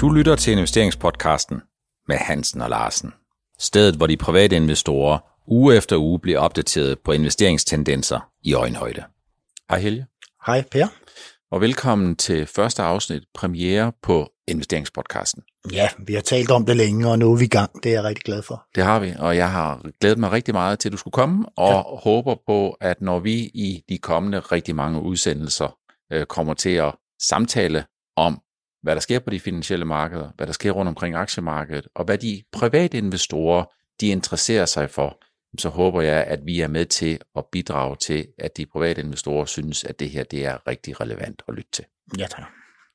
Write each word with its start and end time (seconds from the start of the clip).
Du 0.00 0.10
lytter 0.10 0.36
til 0.36 0.52
investeringspodcasten 0.52 1.60
med 2.08 2.16
Hansen 2.16 2.60
og 2.60 2.70
Larsen. 2.70 3.12
Stedet, 3.58 3.94
hvor 3.94 4.06
de 4.06 4.16
private 4.16 4.56
investorer 4.56 5.18
uge 5.46 5.76
efter 5.76 5.96
uge 5.96 6.20
bliver 6.20 6.38
opdateret 6.38 6.98
på 7.04 7.12
investeringstendenser 7.12 8.30
i 8.42 8.54
øjenhøjde. 8.54 9.04
Hej 9.70 9.78
Helge. 9.78 10.06
Hej 10.46 10.64
Per. 10.72 10.86
Og 11.50 11.60
velkommen 11.60 12.16
til 12.16 12.46
første 12.46 12.82
afsnit 12.82 13.22
premiere 13.34 13.92
på 14.02 14.28
investeringspodcasten. 14.48 15.42
Ja, 15.72 15.88
vi 16.06 16.14
har 16.14 16.20
talt 16.20 16.50
om 16.50 16.66
det 16.66 16.76
længe, 16.76 17.08
og 17.08 17.18
nu 17.18 17.32
er 17.32 17.36
vi 17.36 17.44
i 17.44 17.48
gang. 17.48 17.70
Det 17.82 17.86
er 17.86 17.94
jeg 17.94 18.04
rigtig 18.04 18.24
glad 18.24 18.42
for. 18.42 18.66
Det 18.74 18.84
har 18.84 19.00
vi, 19.00 19.14
og 19.18 19.36
jeg 19.36 19.50
har 19.50 19.90
glædet 20.00 20.18
mig 20.18 20.32
rigtig 20.32 20.54
meget 20.54 20.78
til, 20.78 20.88
at 20.88 20.92
du 20.92 20.96
skulle 20.96 21.12
komme, 21.12 21.46
og 21.56 21.72
ja. 21.72 21.82
håber 22.02 22.34
på, 22.46 22.70
at 22.80 23.00
når 23.00 23.18
vi 23.18 23.34
i 23.34 23.82
de 23.88 23.98
kommende 23.98 24.40
rigtig 24.40 24.74
mange 24.74 25.02
udsendelser 25.02 25.76
øh, 26.12 26.26
kommer 26.26 26.54
til 26.54 26.70
at 26.70 26.94
samtale 27.22 27.84
om, 28.16 28.40
hvad 28.86 28.94
der 28.94 29.00
sker 29.00 29.18
på 29.18 29.30
de 29.30 29.40
finansielle 29.40 29.84
markeder, 29.84 30.30
hvad 30.36 30.46
der 30.46 30.52
sker 30.52 30.70
rundt 30.70 30.88
omkring 30.88 31.14
aktiemarkedet, 31.14 31.88
og 31.94 32.04
hvad 32.04 32.18
de 32.18 32.42
private 32.52 32.98
investorer 32.98 33.64
de 34.00 34.08
interesserer 34.08 34.66
sig 34.66 34.90
for, 34.90 35.22
så 35.58 35.68
håber 35.68 36.02
jeg, 36.02 36.24
at 36.24 36.40
vi 36.44 36.60
er 36.60 36.68
med 36.68 36.86
til 36.86 37.20
at 37.36 37.44
bidrage 37.52 37.96
til, 37.96 38.26
at 38.38 38.56
de 38.56 38.66
private 38.66 39.00
investorer 39.00 39.44
synes, 39.44 39.84
at 39.84 40.00
det 40.00 40.10
her 40.10 40.24
det 40.24 40.44
er 40.44 40.66
rigtig 40.66 41.00
relevant 41.00 41.42
at 41.48 41.54
lytte 41.54 41.70
til. 41.72 41.84
Ja, 42.18 42.26
tak. 42.26 42.44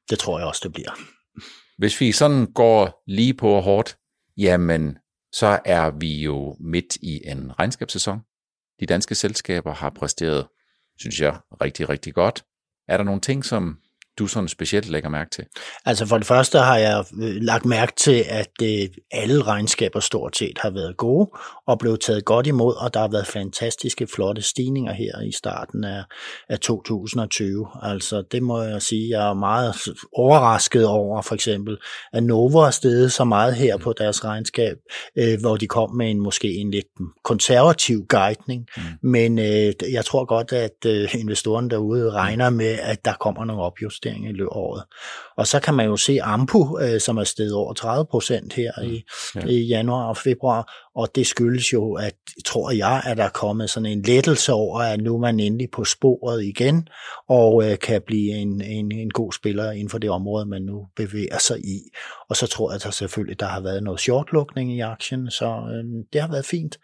Det 0.10 0.20
tror 0.20 0.40
jeg 0.40 0.48
også, 0.48 0.62
det 0.64 0.74
bliver. 0.74 0.92
Hvis 1.78 2.02
vi 2.02 2.12
sådan 2.12 2.46
går 2.46 3.04
lige 3.08 3.34
på 3.34 3.50
og 3.50 3.64
hårdt, 3.64 3.98
jamen 4.38 4.98
så 5.34 5.60
er 5.66 5.92
vi 5.92 6.24
jo 6.24 6.58
midt 6.60 6.96
i 6.96 7.22
en 7.26 7.60
regnskabssæson. 7.60 8.20
De 8.80 8.86
danske 8.86 9.16
selskaber 9.16 9.74
har 9.74 9.90
præsteret, 9.90 10.48
synes 10.98 11.22
jeg, 11.22 11.38
rigtig, 11.62 11.90
rigtig 11.90 12.14
godt. 12.14 12.46
Er 12.88 12.98
der 12.98 13.04
nogle 13.04 13.22
ting, 13.22 13.46
som 13.46 13.78
du 14.20 14.28
sådan 14.28 14.48
specielt 14.48 14.90
lægger 14.90 15.10
mærke 15.10 15.30
til? 15.30 15.46
Altså 15.86 16.06
for 16.06 16.18
det 16.18 16.28
første 16.28 16.60
har 16.60 16.78
jeg 16.78 17.06
øh, 17.22 17.36
lagt 17.36 17.66
mærke 17.66 17.94
til, 17.98 18.26
at 18.30 18.52
øh, 18.64 18.90
alle 19.12 19.44
regnskaber 19.44 20.00
stort 20.00 20.38
set 20.38 20.58
har 20.58 20.70
været 20.70 20.98
gode 20.98 21.30
og 21.68 21.80
blevet 21.80 22.02
taget 22.02 22.26
godt 22.26 22.48
imod, 22.48 22.76
og 22.76 22.94
der 22.94 23.00
har 23.00 23.08
været 23.08 23.28
fantastiske, 23.28 24.08
flotte 24.08 24.42
stigninger 24.42 24.94
her 24.94 25.22
i 25.22 25.32
starten 25.32 25.84
af, 25.84 26.04
af 26.50 26.60
2020. 26.60 27.68
Altså 27.82 28.24
det 28.32 28.44
må 28.44 28.62
jeg 28.62 28.82
sige, 28.82 29.10
jeg 29.10 29.30
er 29.30 29.34
meget 29.34 29.76
overrasket 30.14 30.88
over 30.88 31.22
for 31.22 31.36
eksempel, 31.36 31.78
at 32.14 32.24
Novo 32.24 32.60
har 32.60 32.72
steget 32.72 33.12
så 33.12 33.24
meget 33.24 33.56
her 33.56 33.78
på 33.78 33.94
deres 33.94 34.26
regnskab, 34.26 34.78
øh, 35.18 35.40
hvor 35.40 35.56
de 35.56 35.68
kom 35.68 35.96
med 35.96 36.12
en 36.12 36.20
måske 36.20 36.54
en 36.54 36.72
lidt 36.72 36.88
konservativ 37.24 38.06
guidning, 38.10 38.66
mm. 38.78 39.10
men 39.10 39.38
jeg 39.92 40.06
tror 40.06 40.26
godt, 40.26 40.54
at 40.54 40.86
investorerne 41.14 41.70
derude 41.70 42.12
regner 42.12 42.50
med, 42.50 42.80
at 42.82 43.06
der 43.06 43.14
kommer 43.14 43.46
nogle 43.46 43.62
opjusteringer 43.62 44.01
investering 44.06 44.26
i 44.26 44.32
løbet 44.32 44.52
af 44.52 44.58
året. 44.58 44.84
Og 45.38 45.48
så 45.48 45.60
kan 45.60 45.74
man 45.74 45.86
jo 45.86 45.98
se 45.98 46.22
Ampu, 46.22 46.80
øh, 46.80 47.00
som 47.00 47.18
er 47.18 47.24
steget 47.24 47.54
over 47.54 47.74
30 47.74 48.06
procent 48.06 48.54
her 48.54 48.72
i, 48.84 49.04
ja. 49.36 49.46
i 49.46 49.66
januar 49.68 50.08
og 50.08 50.18
februar, 50.18 50.74
og 50.96 51.16
det 51.16 51.28
skyldes 51.28 51.74
jo, 51.74 51.94
at 51.94 52.16
tror 52.46 52.72
jeg, 52.72 53.02
at 53.06 53.18
der 53.18 53.24
er 53.24 53.30
kommet 53.30 53.70
sådan 53.70 53.92
en 53.92 54.02
lettelse 54.02 54.54
over, 54.54 54.80
at 54.80 55.02
nu 55.02 55.16
er 55.16 55.20
man 55.20 55.40
endelig 55.40 55.72
på 55.72 55.86
sporet 55.86 56.44
igen, 56.44 56.88
og 57.30 57.72
øh, 57.72 57.80
kan 57.80 58.02
blive 58.08 58.32
en, 58.32 58.62
en, 58.62 58.92
en 58.92 59.10
god 59.10 59.32
spiller 59.34 59.72
inden 59.72 59.90
for 59.90 59.98
det 59.98 60.10
område, 60.10 60.46
man 60.46 60.62
nu 60.62 60.88
bevæger 60.96 61.38
sig 61.40 61.60
i. 61.60 61.80
Og 62.30 62.36
så 62.36 62.48
tror 62.48 62.72
jeg, 62.72 62.76
at 62.76 62.84
der 62.84 62.92
selvfølgelig 62.92 63.40
der 63.40 63.46
har 63.46 63.62
været 63.62 63.84
noget 63.84 64.00
shortlukning 64.00 64.74
i 64.74 64.80
aktien, 64.80 65.32
så 65.32 65.46
øh, 65.46 65.84
det 66.14 66.22
har 66.22 66.32
været 66.32 66.46
fint. 66.46 66.78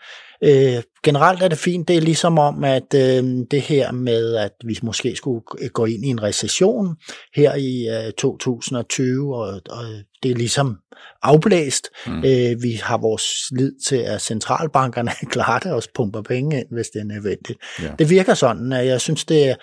Øh, 0.44 0.84
generelt 1.04 1.44
er 1.44 1.48
det 1.48 1.58
fint. 1.58 1.88
Det 1.88 1.98
er 1.98 2.02
ligesom 2.02 2.40
om, 2.40 2.64
at 2.64 2.94
øh, 2.96 3.24
det 3.52 3.62
her 3.62 3.92
med, 3.92 4.36
at 4.36 4.52
vi 4.66 4.80
måske 4.84 5.16
skulle 5.16 5.42
gå 5.74 5.86
ind 5.86 6.06
i 6.06 6.08
en 6.08 6.24
recession 6.24 6.96
her 7.36 7.56
i 7.56 7.88
øh, 8.06 8.14
2020, 8.14 9.36
og, 9.36 9.62
og 9.70 9.84
det 10.24 10.32
er 10.32 10.36
ligesom 10.36 10.78
afblæst. 11.24 11.90
Mm. 12.08 12.18
Øh, 12.18 12.64
vi 12.64 12.72
har 12.84 12.98
vores 12.98 13.24
lid 13.52 13.72
til, 13.88 13.96
at 14.04 14.22
centralbankerne 14.22 15.12
klarer 15.34 15.60
det 15.60 15.72
og 15.72 15.84
pumper 15.96 16.22
penge 16.22 16.60
ind, 16.60 16.68
hvis 16.72 16.88
det 16.88 17.00
er 17.00 17.06
nødvendigt. 17.06 17.60
Ja. 17.82 17.90
Det 18.00 18.10
virker 18.10 18.34
sådan, 18.34 18.74
at 18.74 18.86
jeg 18.86 19.02
synes, 19.02 19.26
det 19.26 19.50
er, 19.50 19.56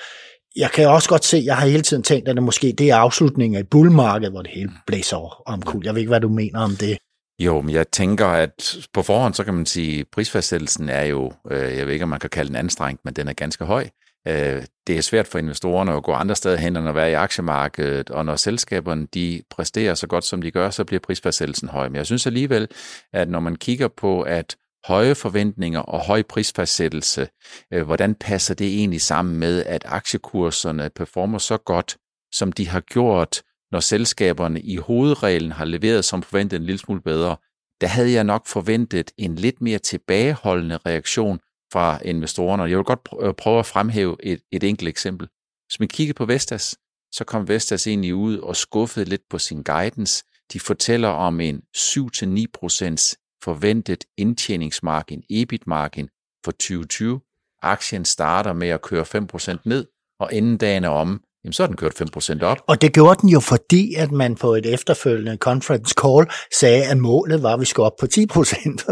jeg 0.57 0.71
kan 0.71 0.89
også 0.89 1.09
godt 1.09 1.25
se, 1.25 1.43
jeg 1.45 1.57
har 1.57 1.67
hele 1.67 1.83
tiden 1.83 2.03
tænkt, 2.03 2.29
at 2.29 2.37
det 2.37 2.43
måske 2.43 2.75
det 2.79 2.91
er 2.91 2.97
afslutningen 2.97 3.57
af 3.57 3.61
et 3.61 3.71
bullmarked, 3.71 4.31
hvor 4.31 4.43
det 4.43 4.51
hele 4.55 4.71
blæser 4.87 5.49
omkuld. 5.49 5.85
Jeg 5.85 5.95
ved 5.95 6.01
ikke, 6.01 6.11
hvad 6.11 6.21
du 6.21 6.29
mener 6.29 6.61
om 6.61 6.77
det. 6.77 6.99
Jo, 7.39 7.61
men 7.61 7.75
jeg 7.75 7.89
tænker, 7.89 8.27
at 8.27 8.77
på 8.93 9.03
forhånd, 9.03 9.35
så 9.35 9.45
kan 9.45 9.55
man 9.55 9.67
sige, 9.67 10.01
at 10.01 10.07
prisfastsættelsen 10.13 10.89
er 10.89 11.05
jo, 11.05 11.33
øh, 11.51 11.77
jeg 11.77 11.87
ved 11.87 11.93
ikke, 11.93 12.03
om 12.03 12.09
man 12.09 12.21
kan 12.21 12.31
kalde 12.31 12.49
den 12.49 12.57
anstrengt, 12.57 13.01
men 13.05 13.15
den 13.15 13.29
er 13.29 13.33
ganske 13.33 13.65
høj. 13.65 13.89
Øh, 14.29 14.63
det 14.87 14.97
er 14.97 15.01
svært 15.01 15.27
for 15.27 15.39
investorerne 15.39 15.93
at 15.93 16.03
gå 16.03 16.13
andre 16.13 16.35
steder 16.35 16.57
hen 16.57 16.77
end 16.77 16.89
at 16.89 16.95
være 16.95 17.11
i 17.11 17.15
aktiemarkedet, 17.15 18.11
og 18.11 18.25
når 18.25 18.37
selskaberne 18.37 19.07
de 19.15 19.43
præsterer 19.51 19.95
så 19.95 20.07
godt, 20.07 20.25
som 20.25 20.43
de 20.43 20.51
gør, 20.51 20.71
så 20.71 20.85
bliver 20.85 21.01
prisfastsættelsen 21.01 21.69
høj. 21.69 21.89
Men 21.89 21.97
jeg 21.97 22.07
synes 22.07 22.27
alligevel, 22.27 22.69
at 23.13 23.29
når 23.29 23.41
man 23.41 23.57
kigger 23.57 23.89
på, 23.89 24.23
at 24.23 24.57
høje 24.85 25.15
forventninger 25.15 25.81
og 25.81 26.01
høj 26.01 26.23
prisfastsættelse, 26.23 27.29
øh, 27.73 27.83
hvordan 27.83 28.15
passer 28.15 28.55
det 28.55 28.67
egentlig 28.67 29.01
sammen 29.01 29.39
med, 29.39 29.65
at 29.65 29.83
aktiekurserne 29.87 30.91
performer 30.91 31.39
så 31.39 31.57
godt, 31.57 31.97
som 32.33 32.53
de 32.53 32.69
har 32.69 32.81
gjort, 32.81 33.43
når 33.73 33.81
selskaberne 33.81 34.61
i 34.61 34.77
hovedreglen 34.77 35.53
har 35.53 35.65
leveret 35.65 36.05
som 36.05 36.23
forventet 36.23 36.57
en 36.57 36.65
lille 36.67 36.79
smule 36.79 37.01
bedre, 37.01 37.37
der 37.81 37.87
havde 37.87 38.13
jeg 38.13 38.25
nok 38.25 38.47
forventet 38.47 39.11
en 39.19 39.35
lidt 39.35 39.61
mere 39.61 39.79
tilbageholdende 39.79 40.79
reaktion 40.87 41.41
fra 41.75 41.99
investorerne. 42.05 42.63
Jeg 42.63 42.77
vil 42.77 42.85
godt 42.85 43.09
øh, 43.23 43.35
prøve 43.35 43.59
at 43.59 43.67
fremhæve 43.67 44.17
et, 44.23 44.41
et 44.53 44.65
enkelt 44.65 44.89
eksempel. 44.89 45.29
Hvis 45.67 45.81
man 45.81 45.89
kigger 45.89 46.15
på 46.15 46.25
Vestas, 46.25 46.77
så 47.13 47.25
kom 47.25 47.49
Vestas 47.49 47.87
egentlig 47.87 48.15
ud 48.15 48.39
og 48.39 48.57
skuffede 48.57 49.05
lidt 49.05 49.23
på 49.31 49.39
sin 49.39 49.63
guidance. 49.63 50.25
De 50.53 50.61
fortæller 50.61 51.09
om 51.09 51.41
en 51.41 51.63
7-9% 51.77 53.41
forventet 53.45 54.05
indtjeningsmargin, 54.17 55.23
EBIT-margin 55.31 56.09
for 56.45 56.53
2020. 56.53 57.21
Aktien 57.63 58.05
starter 58.05 58.53
med 58.53 58.69
at 58.69 58.83
køre 58.83 59.03
5% 59.03 59.59
ned, 59.65 59.87
og 60.21 60.33
inden 60.33 60.57
dagen 60.57 60.85
er 60.85 60.89
om, 60.89 61.23
jamen 61.45 61.53
så 61.53 61.63
er 61.63 61.67
den 61.67 61.77
kørt 61.77 62.03
5% 62.17 62.43
op. 62.43 62.59
Og 62.69 62.83
det 62.83 62.93
gjorde 62.93 63.21
den 63.21 63.29
jo 63.29 63.41
fordi, 63.41 63.95
at 63.95 64.13
man 64.13 64.35
på 64.35 64.55
et 64.55 64.67
efterfølgende 64.67 65.37
conference 65.37 65.95
call 66.03 66.27
sagde, 66.61 66.85
at 66.85 66.97
målet 66.99 67.43
var, 67.43 67.55
at 67.55 67.61
vi 67.61 67.65
skulle 67.65 67.87
op 67.87 67.97
på 68.01 68.07
10%. 68.15 68.87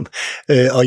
øh, 0.51 0.67
og 0.73 0.85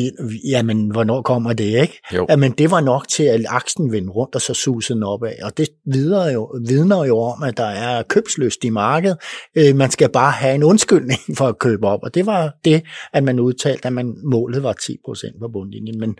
jamen, 0.50 0.92
hvornår 0.92 1.22
kommer 1.22 1.54
det, 1.54 1.82
ikke? 1.82 2.02
Jo. 2.14 2.26
Jamen, 2.30 2.52
det 2.52 2.72
var 2.72 2.82
nok 2.82 3.08
til, 3.08 3.24
at 3.24 3.42
aksen 3.48 3.92
vendte 3.92 4.12
rundt 4.12 4.36
og 4.36 4.42
så 4.42 4.54
susede 4.54 4.96
den 4.96 5.04
opad. 5.04 5.34
Og 5.44 5.58
det 5.58 5.68
vidner 5.86 6.32
jo, 6.32 6.60
vidner 6.68 7.06
jo 7.06 7.20
om, 7.20 7.44
at 7.44 7.58
der 7.58 7.66
er 7.66 8.04
købsløst 8.04 8.64
i 8.64 8.70
markedet. 8.70 9.18
Øh, 9.58 9.76
man 9.76 9.92
skal 9.92 10.10
bare 10.10 10.32
have 10.32 10.56
en 10.56 10.64
undskyldning 10.64 11.20
for 11.38 11.48
at 11.48 11.60
købe 11.60 11.88
op. 11.88 12.00
Og 12.04 12.16
det 12.16 12.26
var 12.26 12.54
det, 12.66 12.84
at 13.14 13.24
man 13.24 13.40
udtalte, 13.40 13.88
at 13.88 13.94
man, 13.94 14.16
målet 14.24 14.64
var 14.64 14.76
10% 14.82 15.40
på 15.40 15.48
bundlinjen. 15.54 16.00
Men 16.00 16.16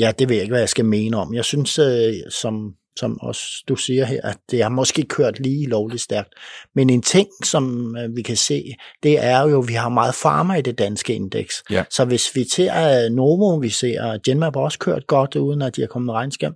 ja, 0.00 0.12
det 0.18 0.28
ved 0.28 0.36
jeg 0.36 0.42
ikke, 0.42 0.52
hvad 0.52 0.60
jeg 0.60 0.68
skal 0.68 0.84
mene 0.84 1.16
om. 1.16 1.34
Jeg 1.34 1.44
synes, 1.44 1.78
øh, 1.78 2.14
som 2.30 2.72
som 2.98 3.20
også 3.20 3.42
du 3.68 3.76
siger 3.76 4.04
her, 4.04 4.20
at 4.24 4.36
det 4.50 4.62
har 4.62 4.68
måske 4.68 5.02
kørt 5.02 5.40
lige 5.40 5.68
lovligt 5.68 6.02
stærkt. 6.02 6.34
Men 6.74 6.90
en 6.90 7.02
ting, 7.02 7.28
som 7.44 7.96
øh, 7.96 8.16
vi 8.16 8.22
kan 8.22 8.36
se, 8.36 8.74
det 9.02 9.24
er 9.24 9.40
jo, 9.40 9.62
at 9.62 9.68
vi 9.68 9.72
har 9.72 9.88
meget 9.88 10.14
farma 10.14 10.54
i 10.54 10.62
det 10.62 10.78
danske 10.78 11.14
indeks. 11.14 11.62
Ja. 11.70 11.84
Så 11.90 12.04
hvis 12.04 12.34
vi 12.34 12.44
ser 12.48 13.08
Novo, 13.08 13.54
vi 13.54 13.68
ser 13.68 14.18
Genmap 14.24 14.56
også 14.56 14.78
kørt 14.78 15.06
godt, 15.06 15.36
uden 15.36 15.62
at 15.62 15.76
de 15.76 15.80
har 15.80 15.88
kommet 15.88 16.06
med 16.06 16.14
regnskab, 16.14 16.52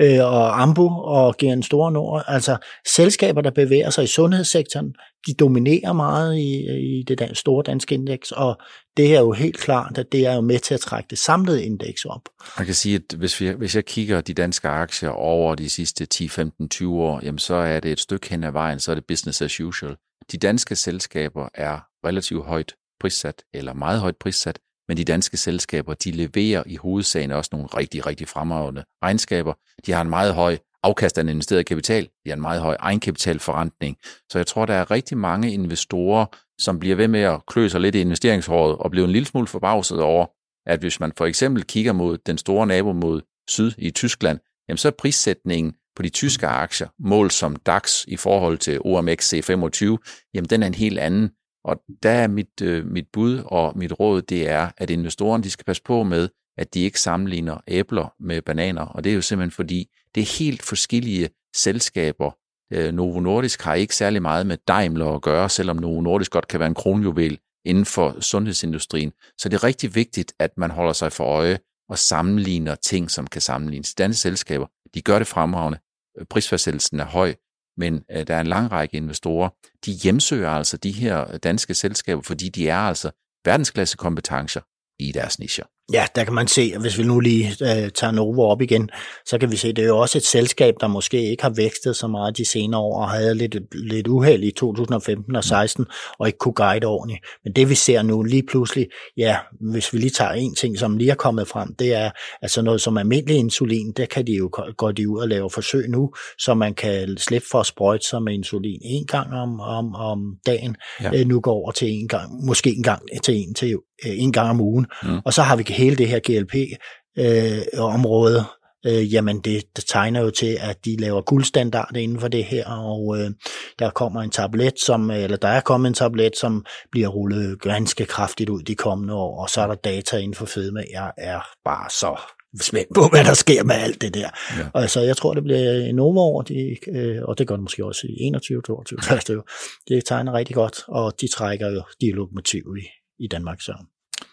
øh, 0.00 0.24
og 0.24 0.62
Ambu 0.62 0.88
og 0.88 1.34
GN 1.38 1.62
Store 1.62 1.92
Nord, 1.92 2.24
altså 2.26 2.56
selskaber, 2.88 3.40
der 3.40 3.50
bevæger 3.50 3.90
sig 3.90 4.04
i 4.04 4.06
sundhedssektoren, 4.06 4.94
de 5.26 5.34
dominerer 5.34 5.92
meget 5.92 6.36
i, 6.38 6.66
i 6.98 7.02
det 7.02 7.18
der 7.18 7.34
store 7.34 7.62
danske 7.66 7.94
indeks, 7.94 8.32
og 8.32 8.60
det 8.96 9.16
er 9.16 9.20
jo 9.20 9.32
helt 9.32 9.58
klart, 9.58 9.98
at 9.98 10.12
det 10.12 10.26
er 10.26 10.34
jo 10.34 10.40
med 10.40 10.58
til 10.58 10.74
at 10.74 10.80
trække 10.80 11.06
det 11.10 11.18
samlede 11.18 11.64
indeks 11.64 12.04
op. 12.04 12.28
Man 12.58 12.66
kan 12.66 12.74
sige, 12.74 12.94
at 12.94 13.18
hvis, 13.18 13.40
vi, 13.40 13.48
hvis 13.48 13.76
jeg 13.76 13.84
kigger 13.84 14.20
de 14.20 14.34
danske 14.34 14.68
aktier 14.68 15.10
over 15.10 15.54
de 15.54 15.70
sidste 15.70 16.06
10, 16.06 16.28
15, 16.28 16.68
20 16.68 17.02
år, 17.02 17.20
jamen 17.22 17.38
så 17.38 17.54
er 17.54 17.80
det 17.80 17.92
et 17.92 18.00
stykke 18.00 18.30
hen 18.30 18.44
ad 18.44 18.52
vejen, 18.52 18.80
så 18.80 18.90
er 18.90 18.94
det 18.94 19.04
business 19.08 19.42
as 19.42 19.60
usual. 19.60 19.96
De 20.32 20.36
danske 20.36 20.76
selskaber 20.76 21.48
er 21.54 21.78
relativt 22.06 22.44
højt 22.44 22.74
prissat, 23.00 23.42
eller 23.54 23.72
meget 23.72 24.00
højt 24.00 24.16
prissat, 24.16 24.58
men 24.88 24.96
de 24.96 25.04
danske 25.04 25.36
selskaber, 25.36 25.94
de 25.94 26.10
leverer 26.10 26.62
i 26.66 26.76
hovedsagen 26.76 27.32
også 27.32 27.50
nogle 27.52 27.66
rigtig, 27.66 28.06
rigtig 28.06 28.28
fremragende 28.28 28.84
regnskaber. 29.02 29.54
De 29.86 29.92
har 29.92 30.00
en 30.00 30.10
meget 30.10 30.34
høj 30.34 30.58
afkast 30.84 31.18
af 31.18 31.24
den 31.24 31.28
investeret 31.28 31.66
kapital. 31.66 32.04
De 32.04 32.30
har 32.30 32.34
en 32.36 32.40
meget 32.40 32.60
høj 32.60 32.76
egenkapitalforrentning. 32.80 33.96
Så 34.30 34.38
jeg 34.38 34.46
tror, 34.46 34.66
der 34.66 34.74
er 34.74 34.90
rigtig 34.90 35.18
mange 35.18 35.52
investorer, 35.52 36.26
som 36.60 36.78
bliver 36.78 36.96
ved 36.96 37.08
med 37.08 37.20
at 37.20 37.40
klø 37.46 37.68
sig 37.68 37.80
lidt 37.80 37.94
i 37.94 38.00
investeringshåret 38.00 38.76
og 38.76 38.90
bliver 38.90 39.06
en 39.06 39.12
lille 39.12 39.26
smule 39.26 39.46
forbavset 39.46 40.00
over, 40.00 40.26
at 40.66 40.80
hvis 40.80 41.00
man 41.00 41.12
for 41.16 41.26
eksempel 41.26 41.64
kigger 41.64 41.92
mod 41.92 42.18
den 42.18 42.38
store 42.38 42.66
nabo 42.66 42.92
mod 42.92 43.20
syd 43.48 43.72
i 43.78 43.90
Tyskland, 43.90 44.38
jamen 44.68 44.78
så 44.78 44.88
er 44.88 44.92
prissætningen 44.98 45.74
på 45.96 46.02
de 46.02 46.08
tyske 46.08 46.46
aktier, 46.46 46.88
mål 46.98 47.30
som 47.30 47.56
DAX 47.56 48.04
i 48.08 48.16
forhold 48.16 48.58
til 48.58 48.80
OMX 48.84 49.34
C25, 49.34 49.96
jamen 50.34 50.48
den 50.50 50.62
er 50.62 50.66
en 50.66 50.74
helt 50.74 50.98
anden. 50.98 51.30
Og 51.64 51.76
der 52.02 52.10
er 52.10 52.28
mit, 52.28 52.62
øh, 52.62 52.86
mit 52.86 53.06
bud 53.12 53.42
og 53.46 53.78
mit 53.78 54.00
råd, 54.00 54.22
det 54.22 54.48
er, 54.48 54.68
at 54.76 54.90
investorerne 54.90 55.44
de 55.44 55.50
skal 55.50 55.64
passe 55.64 55.82
på 55.82 56.02
med, 56.02 56.28
at 56.58 56.74
de 56.74 56.80
ikke 56.80 57.00
sammenligner 57.00 57.60
æbler 57.68 58.14
med 58.20 58.42
bananer. 58.42 58.82
Og 58.82 59.04
det 59.04 59.10
er 59.10 59.14
jo 59.14 59.22
simpelthen 59.22 59.50
fordi, 59.50 59.88
det 60.14 60.20
er 60.20 60.38
helt 60.38 60.62
forskellige 60.62 61.28
selskaber, 61.56 62.30
Øh, 62.72 62.92
Novo 62.92 63.20
Nordisk 63.20 63.62
har 63.62 63.74
ikke 63.74 63.96
særlig 63.96 64.22
meget 64.22 64.46
med 64.46 64.56
Daimler 64.68 65.06
at 65.06 65.22
gøre, 65.22 65.48
selvom 65.48 65.76
Novo 65.76 66.00
Nordisk 66.00 66.30
godt 66.30 66.48
kan 66.48 66.60
være 66.60 66.68
en 66.68 66.74
kronjuvel 66.74 67.38
inden 67.64 67.84
for 67.84 68.20
sundhedsindustrien. 68.20 69.12
Så 69.38 69.48
det 69.48 69.56
er 69.56 69.64
rigtig 69.64 69.94
vigtigt, 69.94 70.32
at 70.38 70.50
man 70.58 70.70
holder 70.70 70.92
sig 70.92 71.12
for 71.12 71.24
øje 71.24 71.58
og 71.88 71.98
sammenligner 71.98 72.74
ting, 72.74 73.10
som 73.10 73.26
kan 73.26 73.40
sammenlignes. 73.40 73.94
Danske 73.94 74.20
selskaber, 74.20 74.66
de 74.94 75.02
gør 75.02 75.18
det 75.18 75.26
fremragende. 75.26 75.78
Øh, 76.18 76.26
prisfastsættelsen 76.26 77.00
er 77.00 77.04
høj, 77.04 77.34
men 77.76 78.04
øh, 78.10 78.26
der 78.26 78.34
er 78.34 78.40
en 78.40 78.46
lang 78.46 78.72
række 78.72 78.96
investorer. 78.96 79.48
De 79.86 79.92
hjemsøger 79.92 80.50
altså 80.50 80.76
de 80.76 80.92
her 80.92 81.32
øh, 81.32 81.38
danske 81.42 81.74
selskaber, 81.74 82.22
fordi 82.22 82.48
de 82.48 82.68
er 82.68 82.78
altså 82.78 83.10
verdensklasse 83.44 83.96
kompetencer 83.96 84.60
i 84.98 85.12
deres 85.12 85.38
nischer. 85.38 85.64
Ja, 85.92 86.06
der 86.14 86.24
kan 86.24 86.34
man 86.34 86.48
se, 86.48 86.72
at 86.74 86.80
hvis 86.80 86.98
vi 86.98 87.02
nu 87.02 87.20
lige 87.20 87.48
øh, 87.48 87.90
tager 87.90 88.10
Novo 88.10 88.42
op 88.42 88.62
igen, 88.62 88.90
så 89.26 89.38
kan 89.38 89.50
vi 89.50 89.56
se, 89.56 89.68
at 89.68 89.76
det 89.76 89.82
er 89.82 89.88
jo 89.88 89.98
også 89.98 90.18
et 90.18 90.24
selskab, 90.24 90.74
der 90.80 90.86
måske 90.86 91.30
ikke 91.30 91.42
har 91.42 91.50
vækstet 91.50 91.96
så 91.96 92.06
meget 92.06 92.36
de 92.36 92.44
senere 92.44 92.80
år, 92.80 93.00
og 93.00 93.10
havde 93.10 93.34
lidt, 93.34 93.56
lidt 93.72 94.08
uheld 94.08 94.44
i 94.44 94.50
2015 94.50 95.36
og 95.36 95.44
16, 95.44 95.86
og 96.18 96.26
ikke 96.26 96.38
kunne 96.38 96.54
guide 96.54 96.86
ordentligt. 96.86 97.20
Men 97.44 97.52
det 97.52 97.68
vi 97.68 97.74
ser 97.74 98.02
nu 98.02 98.22
lige 98.22 98.42
pludselig, 98.42 98.86
ja, 99.16 99.36
hvis 99.72 99.92
vi 99.92 99.98
lige 99.98 100.10
tager 100.10 100.30
en 100.30 100.54
ting, 100.54 100.78
som 100.78 100.96
lige 100.96 101.10
er 101.10 101.14
kommet 101.14 101.48
frem, 101.48 101.74
det 101.74 101.94
er 101.94 102.10
altså 102.42 102.62
noget 102.62 102.80
som 102.80 102.98
almindelig 102.98 103.36
insulin, 103.36 103.92
der 103.92 104.06
kan 104.06 104.26
de 104.26 104.32
jo 104.32 104.50
gå 104.76 104.92
de 104.92 105.08
ud 105.08 105.20
og 105.20 105.28
lave 105.28 105.50
forsøg 105.50 105.88
nu, 105.88 106.10
så 106.38 106.54
man 106.54 106.74
kan 106.74 107.16
slippe 107.18 107.46
for 107.50 107.60
at 107.60 107.66
sprøjte 107.66 108.08
sig 108.08 108.22
med 108.22 108.34
insulin 108.34 108.80
en 108.84 109.06
gang 109.06 109.32
om, 109.34 109.60
om, 109.60 109.94
om 109.94 110.36
dagen, 110.46 110.76
ja. 111.02 111.10
øh, 111.14 111.26
nu 111.26 111.40
går 111.40 111.52
over 111.52 111.70
til 111.70 111.88
en 111.88 112.08
gang, 112.08 112.44
måske 112.44 112.70
en 112.70 112.82
gang 112.82 113.02
til 113.24 113.34
en, 113.34 113.54
til 113.54 113.78
øh, 114.06 114.12
en 114.18 114.32
gang 114.32 114.50
om 114.50 114.60
ugen. 114.60 114.86
Mm. 115.02 115.18
Og 115.24 115.32
så 115.32 115.42
har 115.42 115.56
vi 115.56 115.62
hele 115.74 115.96
det 115.96 116.08
her 116.08 116.18
GLP-område, 116.18 118.44
øh, 118.86 118.98
øh, 118.98 119.14
jamen 119.14 119.40
det, 119.40 119.62
det 119.76 119.84
tegner 119.86 120.20
jo 120.20 120.30
til, 120.30 120.58
at 120.60 120.84
de 120.84 120.96
laver 120.96 121.20
guldstandard 121.20 121.96
inden 121.96 122.20
for 122.20 122.28
det 122.28 122.44
her, 122.44 122.66
og 122.66 123.18
øh, 123.18 123.30
der 123.78 123.90
kommer 123.90 124.22
en 124.22 124.30
tablet, 124.30 124.80
som, 124.80 125.10
eller 125.10 125.36
der 125.36 125.48
er 125.48 125.60
kommet 125.60 125.88
en 125.88 125.94
tablet, 125.94 126.36
som 126.36 126.64
bliver 126.90 127.08
rullet 127.08 127.60
ganske 127.60 128.04
kraftigt 128.04 128.50
ud 128.50 128.62
de 128.62 128.74
kommende 128.74 129.14
år, 129.14 129.42
og 129.42 129.50
så 129.50 129.60
er 129.60 129.66
der 129.66 129.74
data 129.74 130.16
inden 130.16 130.34
for 130.34 130.46
fedme. 130.46 130.84
Jeg 130.92 131.12
er 131.18 131.40
bare 131.64 131.90
så 131.90 132.20
spændt 132.60 132.94
på, 132.94 133.08
hvad 133.12 133.24
der 133.24 133.34
sker 133.34 133.64
med 133.64 133.74
alt 133.74 134.00
det 134.00 134.14
der. 134.14 134.30
Ja. 134.58 134.66
Og 134.74 134.90
så 134.90 135.00
jeg 135.00 135.16
tror, 135.16 135.34
det 135.34 135.42
bliver 135.42 135.92
Novo 135.92 136.20
år, 136.20 136.42
de, 136.42 136.76
øh, 136.88 137.22
og 137.22 137.38
det 137.38 137.46
gør 137.46 137.56
det 137.56 137.62
måske 137.62 137.84
også 137.84 138.06
i 138.06 138.22
21, 138.22 138.62
22, 138.62 138.98
23. 138.98 139.42
Det 139.88 140.04
tegner 140.04 140.32
rigtig 140.32 140.54
godt, 140.54 140.82
og 140.88 141.20
de 141.20 141.28
trækker 141.28 141.70
jo 141.70 141.82
de 142.00 142.10
lokomotiv 142.10 142.76
i, 142.78 142.86
i 143.24 143.28
Danmark. 143.28 143.60
Så. 143.60 143.74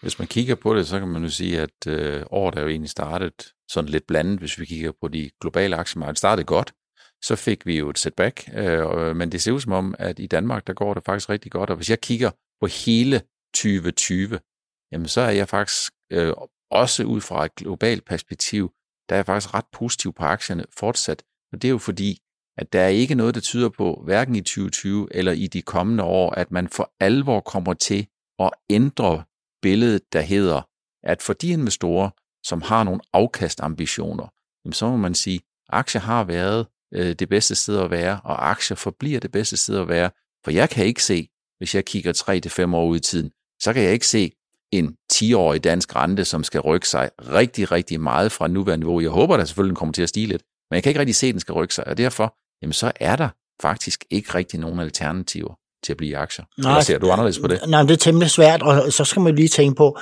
Hvis 0.01 0.19
man 0.19 0.27
kigger 0.27 0.55
på 0.55 0.75
det, 0.75 0.87
så 0.87 0.99
kan 0.99 1.07
man 1.07 1.23
jo 1.23 1.29
sige, 1.29 1.61
at 1.61 1.87
øh, 1.87 2.23
året 2.31 2.55
er 2.55 2.61
jo 2.61 2.67
egentlig 2.67 2.89
startet 2.89 3.53
sådan 3.69 3.89
lidt 3.89 4.07
blandet, 4.07 4.39
hvis 4.39 4.59
vi 4.59 4.65
kigger 4.65 4.91
på 5.01 5.07
de 5.07 5.29
globale 5.41 5.75
aktiemarkeder. 5.75 6.11
Det 6.11 6.17
startede 6.17 6.45
godt, 6.45 6.73
så 7.23 7.35
fik 7.35 7.65
vi 7.65 7.77
jo 7.77 7.89
et 7.89 7.99
setback, 7.99 8.49
øh, 8.53 9.15
men 9.15 9.31
det 9.31 9.41
ser 9.41 9.51
ud 9.51 9.59
som 9.59 9.71
om, 9.71 9.95
at 9.99 10.19
i 10.19 10.27
Danmark, 10.27 10.67
der 10.67 10.73
går 10.73 10.93
det 10.93 11.03
faktisk 11.03 11.29
rigtig 11.29 11.51
godt, 11.51 11.69
og 11.69 11.75
hvis 11.75 11.89
jeg 11.89 12.01
kigger 12.01 12.31
på 12.61 12.67
hele 12.67 13.21
2020, 13.53 14.39
jamen 14.91 15.07
så 15.07 15.21
er 15.21 15.29
jeg 15.29 15.49
faktisk 15.49 15.93
øh, 16.11 16.33
også 16.71 17.03
ud 17.03 17.21
fra 17.21 17.45
et 17.45 17.55
globalt 17.55 18.05
perspektiv, 18.05 18.71
der 19.09 19.15
er 19.15 19.17
jeg 19.17 19.25
faktisk 19.25 19.53
ret 19.53 19.65
positiv 19.73 20.13
på 20.13 20.23
aktierne 20.23 20.65
fortsat, 20.77 21.23
og 21.53 21.61
det 21.61 21.67
er 21.67 21.71
jo 21.71 21.77
fordi, 21.77 22.17
at 22.57 22.73
der 22.73 22.81
er 22.81 22.87
ikke 22.87 23.15
noget, 23.15 23.35
der 23.35 23.41
tyder 23.41 23.69
på, 23.69 24.01
hverken 24.05 24.35
i 24.35 24.41
2020 24.41 25.07
eller 25.11 25.31
i 25.31 25.47
de 25.47 25.61
kommende 25.61 26.03
år, 26.03 26.31
at 26.31 26.51
man 26.51 26.67
for 26.67 26.91
alvor 26.99 27.39
kommer 27.39 27.73
til 27.73 28.07
at 28.39 28.49
ændre 28.69 29.23
billede, 29.61 29.99
der 30.13 30.21
hedder, 30.21 30.61
at 31.03 31.21
for 31.21 31.33
de 31.33 31.49
investorer, 31.49 32.09
som 32.45 32.61
har 32.61 32.83
nogle 32.83 33.01
afkastambitioner, 33.13 34.27
så 34.71 34.89
må 34.89 34.97
man 34.97 35.15
sige, 35.15 35.35
at 35.35 35.41
aktier 35.69 36.01
har 36.01 36.23
været 36.23 36.67
øh, 36.93 37.15
det 37.15 37.29
bedste 37.29 37.55
sted 37.55 37.79
at 37.79 37.91
være, 37.91 38.21
og 38.23 38.49
aktier 38.49 38.77
forbliver 38.77 39.19
det 39.19 39.31
bedste 39.31 39.57
sted 39.57 39.79
at 39.79 39.87
være. 39.87 40.09
For 40.43 40.51
jeg 40.51 40.69
kan 40.69 40.85
ikke 40.85 41.03
se, 41.03 41.27
hvis 41.57 41.75
jeg 41.75 41.85
kigger 41.85 42.65
3-5 42.71 42.75
år 42.75 42.85
ud 42.85 42.97
i 42.97 42.99
tiden, 42.99 43.31
så 43.61 43.73
kan 43.73 43.83
jeg 43.83 43.93
ikke 43.93 44.07
se 44.07 44.31
en 44.71 44.95
10-årig 45.13 45.63
dansk 45.63 45.95
rente, 45.95 46.25
som 46.25 46.43
skal 46.43 46.61
rykke 46.61 46.89
sig 46.89 47.09
rigtig, 47.19 47.71
rigtig 47.71 48.01
meget 48.01 48.31
fra 48.31 48.47
nuværende 48.47 48.85
niveau. 48.85 49.01
Jeg 49.01 49.09
håber, 49.09 49.37
at 49.37 49.47
selvfølgelig 49.47 49.77
kommer 49.77 49.93
til 49.93 50.01
at 50.01 50.09
stige 50.09 50.27
lidt, 50.27 50.43
men 50.69 50.75
jeg 50.75 50.83
kan 50.83 50.89
ikke 50.89 50.99
rigtig 50.99 51.15
se, 51.15 51.27
at 51.27 51.33
den 51.33 51.39
skal 51.39 51.53
rykke 51.53 51.73
sig, 51.73 51.87
og 51.87 51.97
derfor 51.97 52.35
jamen, 52.61 52.73
så 52.73 52.91
er 52.95 53.15
der 53.15 53.29
faktisk 53.61 54.05
ikke 54.09 54.35
rigtig 54.35 54.59
nogen 54.59 54.79
alternativer 54.79 55.53
til 55.83 55.93
at 55.93 55.97
blive 55.97 56.17
aktier? 56.17 56.45
Nej, 56.57 56.71
Eller 56.71 56.83
ser 56.83 56.97
du 56.97 57.11
anderledes 57.11 57.39
på 57.39 57.47
det? 57.47 57.59
Nej, 57.67 57.81
det 57.81 57.91
er 57.91 57.95
temmelig 57.95 58.29
svært, 58.29 58.61
og 58.61 58.93
så 58.93 59.05
skal 59.05 59.21
man 59.21 59.35
lige 59.35 59.47
tænke 59.47 59.75
på, 59.75 59.97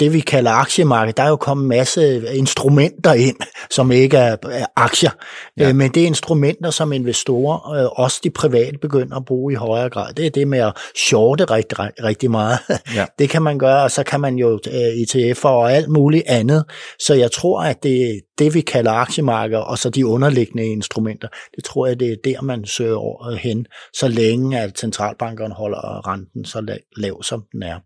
det 0.00 0.12
vi 0.12 0.20
kalder 0.20 0.50
aktiemarked, 0.50 1.12
der 1.14 1.22
er 1.22 1.28
jo 1.28 1.36
kommet 1.36 1.64
en 1.64 1.68
masse 1.68 2.34
instrumenter 2.36 3.12
ind, 3.12 3.36
som 3.70 3.92
ikke 3.92 4.16
er 4.16 4.66
aktier, 4.76 5.10
ja. 5.58 5.68
Øh, 5.68 5.74
men 5.74 5.90
det 5.90 6.02
er 6.02 6.06
instrumenter, 6.06 6.70
som 6.70 6.92
investorer, 6.92 7.72
øh, 7.72 7.88
også 7.92 8.20
de 8.24 8.30
private, 8.30 8.78
begynder 8.78 9.16
at 9.16 9.24
bruge 9.24 9.52
i 9.52 9.56
højere 9.56 9.90
grad. 9.90 10.14
Det 10.14 10.26
er 10.26 10.30
det 10.30 10.48
med 10.48 10.58
at 10.58 10.72
shorte 10.96 11.44
rigtig, 11.44 11.78
rigtig 11.80 12.30
meget. 12.30 12.58
Ja. 12.94 13.06
Det 13.18 13.30
kan 13.30 13.42
man 13.42 13.58
gøre, 13.58 13.82
og 13.82 13.90
så 13.90 14.02
kan 14.02 14.20
man 14.20 14.36
jo 14.36 14.58
øh, 14.66 14.72
ETF'er 14.72 15.44
og 15.44 15.72
alt 15.72 15.88
muligt 15.88 16.24
andet. 16.26 16.64
Så 17.00 17.14
jeg 17.14 17.32
tror, 17.32 17.62
at 17.62 17.82
det, 17.82 18.20
det 18.38 18.54
vi 18.54 18.60
kalder 18.60 18.92
aktiemarked, 18.92 19.58
og 19.58 19.78
så 19.78 19.90
de 19.90 20.06
underliggende 20.06 20.66
instrumenter, 20.66 21.28
det 21.56 21.64
tror 21.64 21.86
jeg, 21.86 22.00
det 22.00 22.12
er 22.12 22.16
der, 22.24 22.42
man 22.42 22.64
søger 22.64 23.36
hen, 23.36 23.66
så 23.94 24.08
længe 24.08 24.60
at 24.60 24.74
centralbankerne 25.00 25.54
holder 25.54 26.08
renten 26.08 26.44
så 26.44 26.78
lav, 26.96 27.22
som 27.22 27.44
den 27.52 27.62
er. 27.62 27.78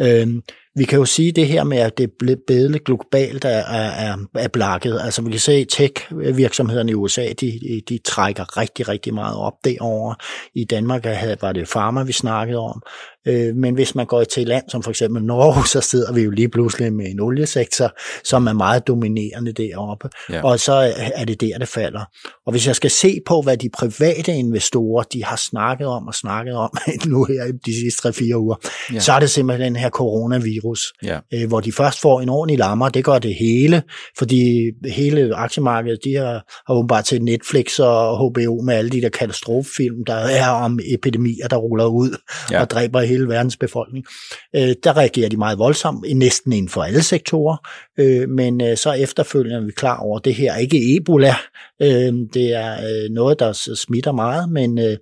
Øhm, 0.00 0.42
vi 0.76 0.84
kan 0.84 0.98
jo 0.98 1.04
sige 1.04 1.32
det 1.32 1.46
her 1.46 1.64
med, 1.64 1.78
at 1.78 1.98
det 1.98 2.10
bedle 2.46 2.78
globalt 2.78 3.44
er, 3.44 3.50
er, 3.50 4.16
er 4.34 4.48
blakket. 4.48 5.00
Altså 5.04 5.22
vi 5.22 5.30
kan 5.30 5.40
se, 5.40 5.52
at 5.52 5.68
tech-virksomhederne 5.68 6.90
i 6.90 6.94
USA, 6.94 7.32
de, 7.40 7.82
de 7.88 7.98
trækker 8.04 8.56
rigtig, 8.56 8.88
rigtig 8.88 9.14
meget 9.14 9.36
op 9.36 9.52
derovre. 9.64 10.16
I 10.54 10.64
Danmark 10.64 11.04
var 11.40 11.52
det 11.52 11.68
farmer, 11.68 12.04
vi 12.04 12.12
snakkede 12.12 12.58
om. 12.58 12.82
Øh, 13.26 13.56
men 13.56 13.74
hvis 13.74 13.94
man 13.94 14.06
går 14.06 14.24
til 14.24 14.40
et 14.40 14.48
land 14.48 14.64
som 14.68 14.82
for 14.82 14.90
eksempel 14.90 15.22
Norge, 15.22 15.66
så 15.74 15.80
sidder 15.80 16.12
vi 16.12 16.22
jo 16.22 16.30
lige 16.30 16.48
pludselig 16.48 16.92
med 16.92 17.06
en 17.06 17.20
oliesektor, 17.20 17.92
som 18.24 18.46
er 18.46 18.52
meget 18.52 18.86
dominerende 18.86 19.52
deroppe. 19.52 20.08
Ja. 20.30 20.42
Og 20.44 20.60
så 20.60 20.92
er 21.14 21.24
det 21.24 21.40
der, 21.40 21.58
det 21.58 21.68
falder. 21.68 22.04
Og 22.46 22.52
hvis 22.52 22.66
jeg 22.66 22.76
skal 22.76 22.90
se 22.90 23.20
på, 23.26 23.42
hvad 23.42 23.56
de 23.56 23.68
private 23.78 24.32
investorer, 24.32 25.02
de 25.02 25.24
har 25.24 25.36
snakket 25.36 25.86
om 25.86 26.06
og 26.06 26.14
snakket 26.14 26.54
om 26.54 26.70
nu 27.06 27.24
her 27.24 27.44
i 27.44 27.52
de 27.66 27.80
sidste 27.80 28.08
3-4 28.08 28.36
uger, 28.36 28.56
ja. 28.92 29.00
så 29.00 29.12
er 29.12 29.20
det 29.20 29.30
simpelthen 29.30 29.74
den 29.74 29.80
her 29.80 29.90
coronavirus, 29.90 30.92
ja. 31.02 31.18
øh, 31.34 31.48
hvor 31.48 31.60
de 31.60 31.72
først 31.72 32.00
får 32.00 32.20
en 32.20 32.28
ordentlig 32.28 32.58
lammer. 32.58 32.88
Det 32.88 33.04
gør 33.04 33.18
det 33.18 33.34
hele, 33.34 33.82
fordi 34.18 34.70
hele 34.90 35.34
aktiemarkedet, 35.34 35.98
de 36.04 36.14
har, 36.14 36.62
har 36.66 36.74
åbenbart 36.74 37.04
til 37.04 37.22
Netflix 37.22 37.78
og 37.78 38.30
HBO 38.30 38.62
med 38.62 38.74
alle 38.74 38.90
de 38.90 39.00
der 39.02 39.08
katastrofefilm, 39.08 40.04
der 40.06 40.14
er 40.14 40.48
om 40.48 40.78
epidemier, 40.84 41.48
der 41.48 41.56
ruller 41.56 41.86
ud 41.86 42.16
ja. 42.50 42.60
og 42.60 42.70
dræber 42.70 43.00
hele 43.00 43.17
hele 43.18 43.28
verdens 43.28 43.56
befolkning. 43.56 44.04
Øh, 44.56 44.74
der 44.84 44.96
reagerer 44.96 45.28
de 45.28 45.36
meget 45.36 45.58
voldsomt, 45.58 46.16
næsten 46.16 46.52
inden 46.52 46.68
for 46.68 46.82
alle 46.82 47.02
sektorer, 47.02 47.56
øh, 47.98 48.28
men 48.28 48.60
øh, 48.60 48.76
så 48.76 48.92
efterfølgende 48.92 49.56
er 49.56 49.64
vi 49.64 49.72
klar 49.72 49.98
over, 49.98 50.18
at 50.18 50.24
det 50.24 50.34
her 50.34 50.52
er 50.52 50.58
ikke 50.58 50.96
Ebola, 50.96 51.34
øh, 51.82 52.12
det 52.34 52.54
er 52.54 52.72
øh, 52.72 53.10
noget, 53.10 53.38
der 53.38 53.52
smitter 53.74 54.12
meget, 54.12 54.48
men 54.48 54.78
øh, 54.78 54.96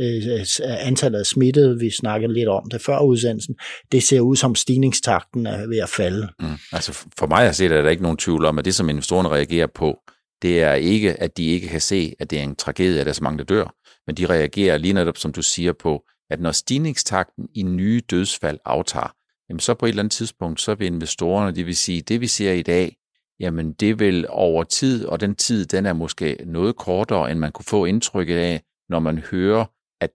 øh, 0.00 0.46
antallet 0.62 1.18
af 1.18 1.26
smittede, 1.26 1.78
vi 1.78 1.90
snakkede 1.90 2.32
lidt 2.32 2.48
om 2.48 2.70
det 2.70 2.82
før 2.82 2.98
udsendelsen, 2.98 3.54
det 3.92 4.02
ser 4.02 4.20
ud 4.20 4.36
som 4.36 4.54
stigningstakten 4.54 5.46
er 5.46 5.66
ved 5.66 5.78
at 5.78 5.88
falde. 5.88 6.28
Mm. 6.40 6.46
Altså 6.72 7.06
for 7.18 7.26
mig 7.26 7.48
at 7.48 7.56
se, 7.56 7.64
er 7.64 7.82
der 7.82 7.90
ikke 7.90 8.02
nogen 8.02 8.18
tvivl 8.18 8.44
om, 8.44 8.58
at 8.58 8.64
det, 8.64 8.74
som 8.74 8.88
investorerne 8.88 9.28
reagerer 9.28 9.66
på, 9.74 9.98
det 10.42 10.62
er 10.62 10.74
ikke, 10.74 11.22
at 11.22 11.36
de 11.36 11.46
ikke 11.46 11.68
kan 11.68 11.80
se, 11.80 12.14
at 12.18 12.30
det 12.30 12.38
er 12.38 12.42
en 12.42 12.56
tragedie, 12.56 13.00
at 13.00 13.06
der 13.06 13.10
er 13.10 13.14
så 13.14 13.24
mange, 13.24 13.38
der 13.38 13.44
dør, 13.44 13.74
men 14.06 14.16
de 14.16 14.26
reagerer 14.26 14.76
lige 14.76 14.94
netop, 14.94 15.16
som 15.16 15.32
du 15.32 15.42
siger, 15.42 15.72
på, 15.72 16.02
at 16.30 16.40
når 16.40 16.52
stigningstakten 16.52 17.48
i 17.54 17.62
nye 17.62 18.02
dødsfald 18.10 18.58
aftager, 18.64 19.14
jamen 19.48 19.60
så 19.60 19.74
på 19.74 19.86
et 19.86 19.90
eller 19.90 20.02
andet 20.02 20.12
tidspunkt, 20.12 20.60
så 20.60 20.74
vil 20.74 20.86
investorerne, 20.86 21.56
det 21.56 21.66
vil 21.66 21.76
sige, 21.76 22.02
det 22.02 22.20
vi 22.20 22.26
ser 22.26 22.52
i 22.52 22.62
dag, 22.62 22.96
jamen 23.40 23.72
det 23.72 23.98
vil 23.98 24.26
over 24.28 24.64
tid, 24.64 25.06
og 25.06 25.20
den 25.20 25.34
tid, 25.34 25.66
den 25.66 25.86
er 25.86 25.92
måske 25.92 26.36
noget 26.46 26.76
kortere, 26.76 27.30
end 27.30 27.38
man 27.38 27.52
kunne 27.52 27.64
få 27.64 27.84
indtrykket 27.84 28.36
af, 28.36 28.62
når 28.88 28.98
man 28.98 29.18
hører, 29.18 29.64
at, 30.00 30.10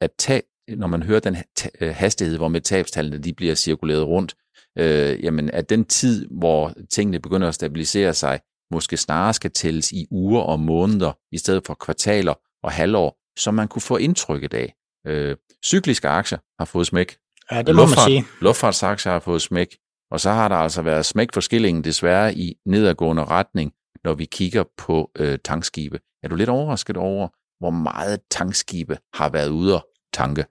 at 0.00 0.10
tab, 0.18 0.42
når 0.68 0.86
man 0.86 1.02
hører 1.02 1.20
den 1.20 1.36
øh, 1.80 1.94
hastighed, 1.94 2.36
hvor 2.36 2.48
med 2.48 2.60
tabstallene 2.60 3.18
de 3.18 3.32
bliver 3.32 3.54
cirkuleret 3.54 4.06
rundt, 4.06 4.34
øh, 4.78 5.24
jamen 5.24 5.50
at 5.50 5.70
den 5.70 5.84
tid, 5.84 6.26
hvor 6.30 6.74
tingene 6.90 7.20
begynder 7.20 7.48
at 7.48 7.54
stabilisere 7.54 8.14
sig, 8.14 8.40
måske 8.70 8.96
snarere 8.96 9.34
skal 9.34 9.50
tælles 9.50 9.92
i 9.92 10.06
uger 10.10 10.40
og 10.40 10.60
måneder, 10.60 11.12
i 11.32 11.38
stedet 11.38 11.66
for 11.66 11.74
kvartaler 11.74 12.34
og 12.62 12.72
halvår, 12.72 13.18
som 13.38 13.54
man 13.54 13.68
kunne 13.68 13.82
få 13.82 13.96
indtrykket 13.96 14.54
af. 14.54 14.74
Øh, 15.08 15.36
cykliske 15.64 16.08
aktier 16.08 16.38
har 16.58 16.64
fået 16.64 16.86
smæk. 16.86 17.16
Ja, 17.52 17.62
det 17.62 17.74
må 17.74 17.80
Luftfart, 17.80 18.10
man 18.10 18.22
sige. 18.22 18.24
Luftfartsaktier 18.40 19.12
har 19.12 19.20
fået 19.20 19.42
smæk. 19.42 19.76
Og 20.10 20.20
så 20.20 20.30
har 20.30 20.48
der 20.48 20.56
altså 20.56 20.82
været 20.82 21.06
smæk 21.06 21.28
for 21.34 21.40
skillingen 21.40 21.84
desværre 21.84 22.34
i 22.34 22.54
nedadgående 22.66 23.24
retning, 23.24 23.72
når 24.04 24.14
vi 24.14 24.24
kigger 24.24 24.64
på 24.76 25.10
øh, 25.18 25.38
tankskibe. 25.44 25.98
Er 26.22 26.28
du 26.28 26.36
lidt 26.36 26.48
overrasket 26.48 26.96
over, 26.96 27.28
hvor 27.60 27.70
meget 27.70 28.20
tankskibe 28.30 28.98
har 29.14 29.28
været 29.28 29.48
ude 29.48 29.74
at 29.74 29.82
tanke? 30.12 30.44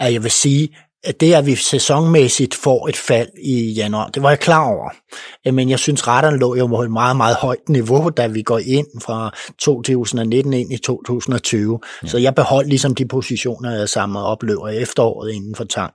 Ja, 0.00 0.12
jeg 0.12 0.22
vil 0.22 0.30
sige, 0.30 0.76
det, 1.20 1.34
at 1.34 1.46
vi 1.46 1.54
sæsonmæssigt 1.54 2.54
får 2.54 2.88
et 2.88 2.96
fald 2.96 3.28
i 3.42 3.72
januar, 3.72 4.08
det 4.08 4.22
var 4.22 4.28
jeg 4.28 4.40
klar 4.40 4.68
over. 4.68 4.90
Men 5.52 5.70
jeg 5.70 5.78
synes, 5.78 6.08
retterne 6.08 6.38
lå 6.38 6.56
jo 6.56 6.66
på 6.66 6.82
et 6.82 6.90
meget, 6.90 7.16
meget 7.16 7.36
højt 7.36 7.68
niveau, 7.68 8.08
da 8.08 8.26
vi 8.26 8.42
går 8.42 8.58
ind 8.58 8.86
fra 9.02 9.34
2019 9.58 10.52
ind 10.52 10.72
i 10.72 10.76
2020. 10.76 11.80
Ja. 12.02 12.08
Så 12.08 12.18
jeg 12.18 12.34
beholdt 12.34 12.68
ligesom 12.68 12.94
de 12.94 13.06
positioner, 13.06 13.70
jeg 13.70 13.88
samlede 13.88 14.26
op 14.26 14.42
løber 14.42 14.68
efteråret 14.68 15.32
inden 15.32 15.54
for 15.54 15.64
tank. 15.64 15.94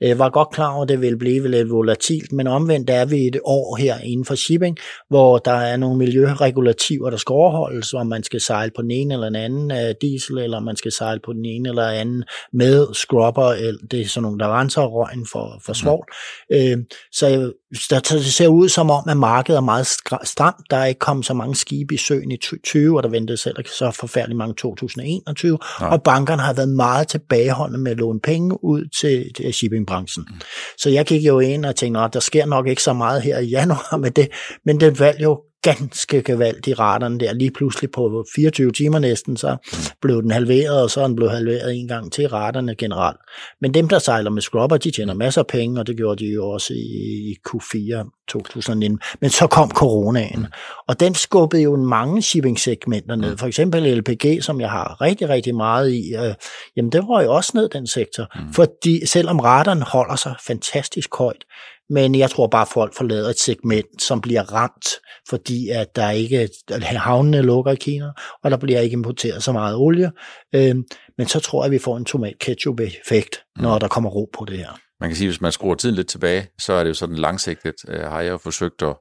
Jeg 0.00 0.18
var 0.18 0.30
godt 0.30 0.50
klar 0.50 0.72
over, 0.72 0.82
at 0.82 0.88
det 0.88 1.00
ville 1.00 1.18
blive 1.18 1.48
lidt 1.48 1.70
volatilt, 1.70 2.32
men 2.32 2.46
omvendt 2.46 2.90
er 2.90 3.04
vi 3.04 3.26
et 3.26 3.40
år 3.44 3.76
her 3.76 3.98
inden 3.98 4.24
for 4.24 4.34
shipping, 4.34 4.76
hvor 5.08 5.38
der 5.38 5.52
er 5.52 5.76
nogle 5.76 5.98
miljøregulativer, 5.98 7.10
der 7.10 7.16
skal 7.16 7.32
overholdes, 7.32 7.94
om 7.94 8.06
man 8.06 8.22
skal 8.22 8.40
sejle 8.40 8.72
på 8.76 8.82
den 8.82 8.90
ene 8.90 9.14
eller 9.14 9.26
den 9.26 9.36
anden 9.36 9.70
øh, 9.70 9.94
diesel, 10.00 10.38
eller 10.38 10.60
man 10.60 10.76
skal 10.76 10.92
sejle 10.92 11.20
på 11.24 11.32
den 11.32 11.44
ene 11.44 11.68
eller 11.68 11.88
anden 11.88 12.24
med 12.52 12.86
scrubber, 12.94 13.52
eller 13.52 13.80
det 13.90 14.00
er 14.00 14.08
sådan 14.08 14.22
nogle, 14.22 14.39
der 14.40 14.58
renser 14.58 14.82
røgen 14.82 15.26
for, 15.32 15.60
for 15.66 15.72
svovl. 15.72 16.06
Mm. 16.50 16.56
Øh, 16.56 16.78
så 17.12 17.52
der, 17.90 18.00
det 18.00 18.24
ser 18.24 18.48
ud 18.48 18.68
som 18.68 18.90
om, 18.90 19.04
at 19.08 19.16
markedet 19.16 19.56
er 19.56 19.60
meget 19.60 19.86
stramt. 20.24 20.70
Der 20.70 20.76
er 20.76 20.84
ikke 20.84 20.98
kommet 20.98 21.26
så 21.26 21.34
mange 21.34 21.54
skibe 21.54 21.94
i 21.94 21.96
søen 21.96 22.30
i 22.30 22.36
2020, 22.36 22.96
og 22.96 23.02
der 23.02 23.08
ventede 23.08 23.36
selv 23.36 23.56
så 23.78 23.90
forfærdeligt 23.90 24.38
mange 24.38 24.54
2021, 24.54 25.58
Nej. 25.80 25.90
og 25.90 26.02
bankerne 26.02 26.42
har 26.42 26.52
været 26.52 26.68
meget 26.68 27.08
tilbageholdende 27.08 27.78
med 27.78 27.90
at 27.90 27.98
låne 27.98 28.20
penge 28.20 28.64
ud 28.64 28.84
til, 29.00 29.32
til 29.36 29.54
shippingbranchen. 29.54 30.26
Mm. 30.30 30.40
Så 30.78 30.90
jeg 30.90 31.06
gik 31.06 31.22
jo 31.22 31.40
ind 31.40 31.64
og 31.64 31.76
tænkte, 31.76 32.00
at 32.00 32.14
der 32.14 32.20
sker 32.20 32.46
nok 32.46 32.68
ikke 32.68 32.82
så 32.82 32.92
meget 32.92 33.22
her 33.22 33.38
i 33.38 33.46
januar 33.46 33.96
med 34.04 34.10
det, 34.10 34.28
men 34.64 34.80
det 34.80 35.00
valgte 35.00 35.22
jo 35.22 35.40
ganske 35.62 36.22
gevaldigt 36.22 36.78
raterne 36.78 37.20
der. 37.20 37.32
Lige 37.32 37.50
pludselig 37.50 37.90
på 37.90 38.24
24 38.34 38.72
timer 38.72 38.98
næsten, 38.98 39.36
så 39.36 39.56
blev 40.02 40.22
den 40.22 40.30
halveret, 40.30 40.82
og 40.82 40.90
så 40.90 41.06
den 41.06 41.16
blevet 41.16 41.32
halveret 41.32 41.76
en 41.76 41.88
gang 41.88 42.12
til 42.12 42.28
raterne 42.28 42.74
generelt. 42.74 43.18
Men 43.60 43.74
dem, 43.74 43.88
der 43.88 43.98
sejler 43.98 44.30
med 44.30 44.42
scrubber, 44.42 44.76
de 44.76 44.90
tjener 44.90 45.14
masser 45.14 45.40
af 45.40 45.46
penge, 45.46 45.80
og 45.80 45.86
det 45.86 45.96
gjorde 45.96 46.24
de 46.24 46.30
jo 46.30 46.48
også 46.48 46.74
i 46.74 47.36
Q4 47.48 48.24
2019. 48.28 49.00
Men 49.20 49.30
så 49.30 49.46
kom 49.46 49.70
coronaen, 49.70 50.46
og 50.88 51.00
den 51.00 51.14
skubbede 51.14 51.62
jo 51.62 51.76
mange 51.76 52.22
shipping-segmenter 52.22 53.16
ned. 53.16 53.36
For 53.36 53.46
eksempel 53.46 53.98
LPG, 53.98 54.42
som 54.42 54.60
jeg 54.60 54.70
har 54.70 55.00
rigtig, 55.00 55.28
rigtig 55.28 55.54
meget 55.54 55.92
i, 55.92 56.14
øh, 56.14 56.34
jamen 56.76 56.92
det 56.92 57.00
var 57.08 57.22
jo 57.22 57.34
også 57.34 57.52
ned, 57.54 57.68
den 57.68 57.86
sektor. 57.86 58.26
Mm. 58.34 58.52
Fordi 58.52 59.06
selvom 59.06 59.40
raterne 59.40 59.82
holder 59.84 60.16
sig 60.16 60.34
fantastisk 60.46 61.14
højt, 61.18 61.44
men 61.90 62.14
jeg 62.14 62.30
tror 62.30 62.46
bare, 62.46 62.62
at 62.62 62.68
folk 62.68 62.94
forlader 62.96 63.30
et 63.30 63.38
segment, 63.38 64.02
som 64.02 64.20
bliver 64.20 64.42
ramt, 64.42 64.86
fordi 65.28 65.68
at 65.68 65.96
der 65.96 66.10
ikke 66.10 66.48
at 66.70 66.82
havnene 66.82 67.42
lukker 67.42 67.72
i 67.72 67.76
Kina, 67.76 68.06
og 68.44 68.50
der 68.50 68.56
bliver 68.56 68.80
ikke 68.80 68.94
importeret 68.94 69.42
så 69.42 69.52
meget 69.52 69.76
olie. 69.76 70.10
Øhm, 70.54 70.84
men 71.18 71.26
så 71.26 71.40
tror 71.40 71.62
jeg, 71.62 71.66
at 71.66 71.72
vi 71.72 71.78
får 71.78 71.96
en 71.96 72.04
tomat-ketchup-effekt, 72.04 73.42
når 73.56 73.74
mm. 73.74 73.80
der 73.80 73.88
kommer 73.88 74.10
ro 74.10 74.28
på 74.38 74.44
det 74.44 74.58
her. 74.58 74.78
Man 75.00 75.10
kan 75.10 75.16
sige, 75.16 75.28
at 75.28 75.32
hvis 75.32 75.40
man 75.40 75.52
skruer 75.52 75.74
tiden 75.74 75.94
lidt 75.94 76.08
tilbage, 76.08 76.48
så 76.58 76.72
er 76.72 76.82
det 76.82 76.88
jo 76.88 76.94
sådan 76.94 77.16
langsigtet, 77.16 77.74
øh, 77.88 78.00
har 78.00 78.20
jeg 78.20 78.30
jo 78.30 78.38
forsøgt 78.38 78.82
at 78.82 78.96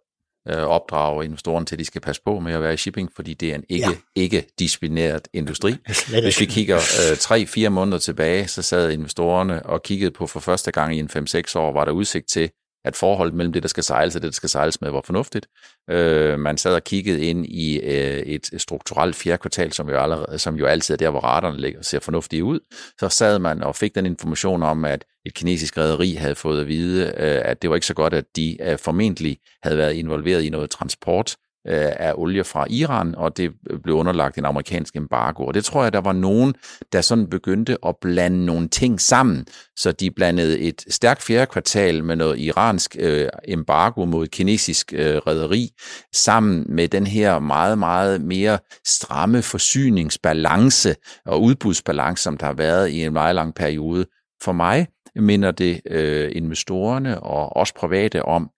øh, 0.50 0.63
opdrage 0.63 1.25
investorerne 1.25 1.65
til, 1.65 1.75
at 1.75 1.79
de 1.79 1.86
skal 1.86 2.01
passe 2.01 2.22
på 2.25 2.39
med 2.39 2.53
at 2.53 2.62
være 2.62 2.74
i 2.74 2.77
shipping, 2.77 3.10
fordi 3.15 3.34
det 3.34 3.51
er 3.51 3.55
en 3.55 3.63
ikke, 3.69 3.89
ja. 3.89 4.22
ikke 4.22 4.46
disciplineret 4.60 5.27
industri. 5.34 5.72
Hvis 6.24 6.39
vi 6.39 6.46
kigger 6.46 6.77
øh, 6.77 7.65
3-4 7.65 7.69
måneder 7.69 7.98
tilbage, 7.98 8.48
så 8.48 8.62
sad 8.62 8.91
investorerne 8.91 9.65
og 9.65 9.84
kiggede 9.84 10.12
på 10.12 10.27
for 10.27 10.39
første 10.39 10.72
gang 10.72 10.96
i 10.96 11.00
en 11.00 11.10
5-6 11.15 11.58
år, 11.60 11.74
var 11.74 11.86
der 11.86 11.91
udsigt 11.91 12.29
til, 12.29 12.50
at 12.86 12.95
forholdet 12.95 13.36
mellem 13.36 13.53
det, 13.53 13.63
der 13.63 13.69
skal 13.69 13.83
sejles 13.83 14.15
og 14.15 14.21
det, 14.21 14.27
der 14.27 14.36
skal 14.36 14.50
sejles 14.50 14.81
med, 14.81 14.91
var 14.91 15.01
fornuftigt. 15.05 15.48
Øh, 15.89 16.39
man 16.39 16.57
sad 16.57 16.75
og 16.75 16.83
kiggede 16.83 17.25
ind 17.25 17.45
i 17.45 17.79
øh, 17.79 18.19
et 18.19 18.50
strukturelt 18.57 19.15
fjerde 19.15 19.38
kvartal, 19.38 19.74
som 19.74 19.89
jo, 19.89 19.98
allerede, 19.98 20.39
som 20.39 20.55
jo 20.55 20.65
altid 20.65 20.93
er 20.93 20.98
der, 20.98 21.09
hvor 21.09 21.19
raterne 21.19 21.62
ligger, 21.62 21.81
ser 21.81 22.00
fornuftige 22.00 22.43
ud. 22.43 22.59
Så 23.00 23.09
sad 23.09 23.39
man 23.39 23.63
og 23.63 23.75
fik 23.75 23.95
den 23.95 24.05
information 24.05 24.63
om, 24.63 24.86
at 24.86 25.05
et 25.25 25.33
kinesisk 25.33 25.77
rederi 25.77 26.13
havde 26.13 26.36
fået 26.36 26.62
at 26.62 26.67
vide, 26.67 27.05
øh, 27.05 27.41
at 27.45 27.62
det 27.62 27.69
var 27.69 27.75
ikke 27.75 27.88
så 27.88 27.93
godt, 27.93 28.13
at 28.13 28.25
de 28.36 28.57
øh, 28.62 28.77
formentlig 28.77 29.38
havde 29.63 29.77
været 29.77 29.93
involveret 29.93 30.43
i 30.43 30.50
noget 30.50 30.69
transport 30.69 31.36
Øh, 31.69 31.91
af 31.99 32.13
olie 32.15 32.43
fra 32.43 32.65
Iran, 32.69 33.15
og 33.15 33.38
det 33.38 33.51
blev 33.83 33.95
underlagt 33.95 34.38
en 34.38 34.45
amerikansk 34.45 34.95
embargo. 34.95 35.45
Og 35.45 35.53
det 35.53 35.65
tror 35.65 35.83
jeg, 35.83 35.93
der 35.93 36.01
var 36.01 36.13
nogen, 36.13 36.53
der 36.93 37.01
sådan 37.01 37.27
begyndte 37.27 37.77
at 37.85 37.95
blande 38.01 38.45
nogle 38.45 38.67
ting 38.67 39.01
sammen. 39.01 39.45
Så 39.75 39.91
de 39.91 40.11
blandede 40.11 40.59
et 40.59 40.85
stærkt 40.89 41.23
fjerde 41.23 41.45
kvartal 41.45 42.03
med 42.03 42.15
noget 42.15 42.39
iransk 42.39 42.95
øh, 42.99 43.27
embargo 43.47 44.05
mod 44.05 44.27
kinesisk 44.27 44.93
øh, 44.93 45.15
rederi 45.15 45.69
sammen 46.13 46.65
med 46.69 46.88
den 46.88 47.07
her 47.07 47.39
meget, 47.39 47.77
meget 47.77 48.21
mere 48.21 48.59
stramme 48.85 49.41
forsyningsbalance 49.41 50.95
og 51.25 51.41
udbudsbalance, 51.41 52.23
som 52.23 52.38
der 52.38 52.45
har 52.45 52.53
været 52.53 52.89
i 52.89 53.03
en 53.03 53.13
meget 53.13 53.35
lang 53.35 53.55
periode. 53.55 54.05
For 54.43 54.51
mig 54.51 54.88
minder 55.15 55.51
det 55.51 55.81
øh, 55.85 56.31
investorerne 56.35 57.19
og 57.19 57.57
os 57.57 57.73
private 57.73 58.25
om, 58.25 58.49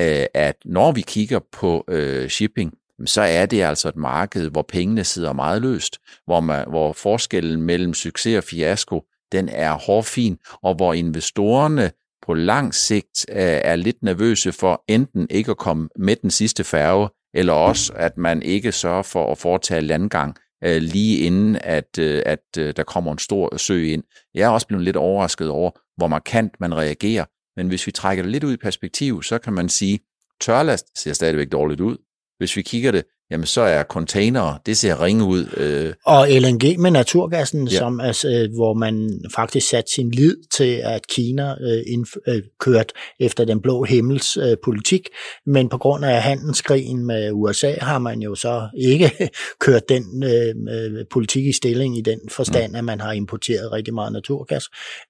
Øh, 0.00 0.26
at 0.34 0.56
når 0.64 0.92
vi 0.92 1.00
kigger 1.00 1.40
på 1.52 1.84
øh, 1.88 2.28
shipping, 2.28 2.74
så 3.06 3.22
er 3.22 3.46
det 3.46 3.62
altså 3.62 3.88
et 3.88 3.96
marked, 3.96 4.50
hvor 4.50 4.62
pengene 4.62 5.04
sidder 5.04 5.32
meget 5.32 5.62
løst, 5.62 5.98
hvor, 6.26 6.40
man, 6.40 6.64
hvor 6.68 6.92
forskellen 6.92 7.62
mellem 7.62 7.94
succes 7.94 8.36
og 8.38 8.44
fiasko, 8.44 9.04
den 9.32 9.48
er 9.48 9.72
hårfin, 9.72 10.38
og 10.62 10.74
hvor 10.74 10.92
investorerne 10.94 11.90
på 12.26 12.34
lang 12.34 12.74
sigt 12.74 13.26
øh, 13.28 13.36
er 13.40 13.76
lidt 13.76 14.02
nervøse 14.02 14.52
for 14.52 14.84
enten 14.88 15.26
ikke 15.30 15.50
at 15.50 15.56
komme 15.56 15.88
med 15.96 16.16
den 16.16 16.30
sidste 16.30 16.64
færge, 16.64 17.08
eller 17.34 17.52
også 17.52 17.92
at 17.96 18.16
man 18.16 18.42
ikke 18.42 18.72
sørger 18.72 19.02
for 19.02 19.32
at 19.32 19.38
foretage 19.38 19.80
landgang 19.80 20.36
øh, 20.64 20.82
lige 20.82 21.18
inden, 21.18 21.58
at, 21.60 21.98
øh, 21.98 22.22
at 22.26 22.44
øh, 22.58 22.74
der 22.76 22.82
kommer 22.82 23.12
en 23.12 23.18
stor 23.18 23.56
sø 23.56 23.82
ind. 23.82 24.02
Jeg 24.34 24.42
er 24.42 24.48
også 24.48 24.66
blevet 24.66 24.84
lidt 24.84 24.96
overrasket 24.96 25.48
over, 25.50 25.70
hvor 25.96 26.06
markant 26.06 26.60
man 26.60 26.76
reagerer, 26.76 27.24
men 27.56 27.68
hvis 27.68 27.86
vi 27.86 27.92
trækker 27.92 28.22
det 28.22 28.32
lidt 28.32 28.44
ud 28.44 28.52
i 28.52 28.56
perspektiv, 28.56 29.22
så 29.22 29.38
kan 29.38 29.52
man 29.52 29.68
sige, 29.68 30.00
tørlast 30.40 31.02
ser 31.02 31.12
stadigvæk 31.12 31.52
dårligt 31.52 31.80
ud. 31.80 31.96
Hvis 32.38 32.56
vi 32.56 32.62
kigger 32.62 32.92
det 32.92 33.04
jamen 33.30 33.46
så 33.46 33.60
er 33.60 33.82
containere, 33.82 34.58
det 34.66 34.76
ser 34.76 35.02
ringe 35.02 35.24
ud. 35.24 35.46
Øh. 35.56 35.92
Og 36.06 36.28
LNG 36.30 36.80
med 36.80 36.90
naturgassen, 36.90 37.68
ja. 37.68 37.78
som 37.78 38.00
altså, 38.00 38.48
hvor 38.54 38.74
man 38.74 39.20
faktisk 39.34 39.68
satte 39.68 39.92
sin 39.92 40.10
lid 40.10 40.36
til, 40.52 40.80
at 40.84 41.06
Kina 41.06 41.50
øh, 41.50 41.80
indf- 41.80 42.30
øh, 42.32 42.42
kørt 42.60 42.92
efter 43.20 43.44
den 43.44 43.62
blå 43.62 43.84
himmels 43.84 44.36
øh, 44.36 44.56
politik, 44.64 45.08
men 45.46 45.68
på 45.68 45.78
grund 45.78 46.04
af 46.04 46.22
handelskrigen 46.22 47.06
med 47.06 47.30
USA 47.32 47.74
har 47.80 47.98
man 47.98 48.20
jo 48.20 48.34
så 48.34 48.68
ikke 48.78 49.10
kørt 49.64 49.88
den 49.88 50.24
øh, 50.24 50.54
øh, 50.74 51.04
politik 51.10 51.46
i 51.46 51.52
stilling 51.52 51.98
i 51.98 52.00
den 52.00 52.20
forstand, 52.28 52.72
mm. 52.72 52.78
at 52.78 52.84
man 52.84 53.00
har 53.00 53.12
importeret 53.12 53.72
rigtig 53.72 53.94
meget 53.94 54.12
naturgas. 54.12 54.64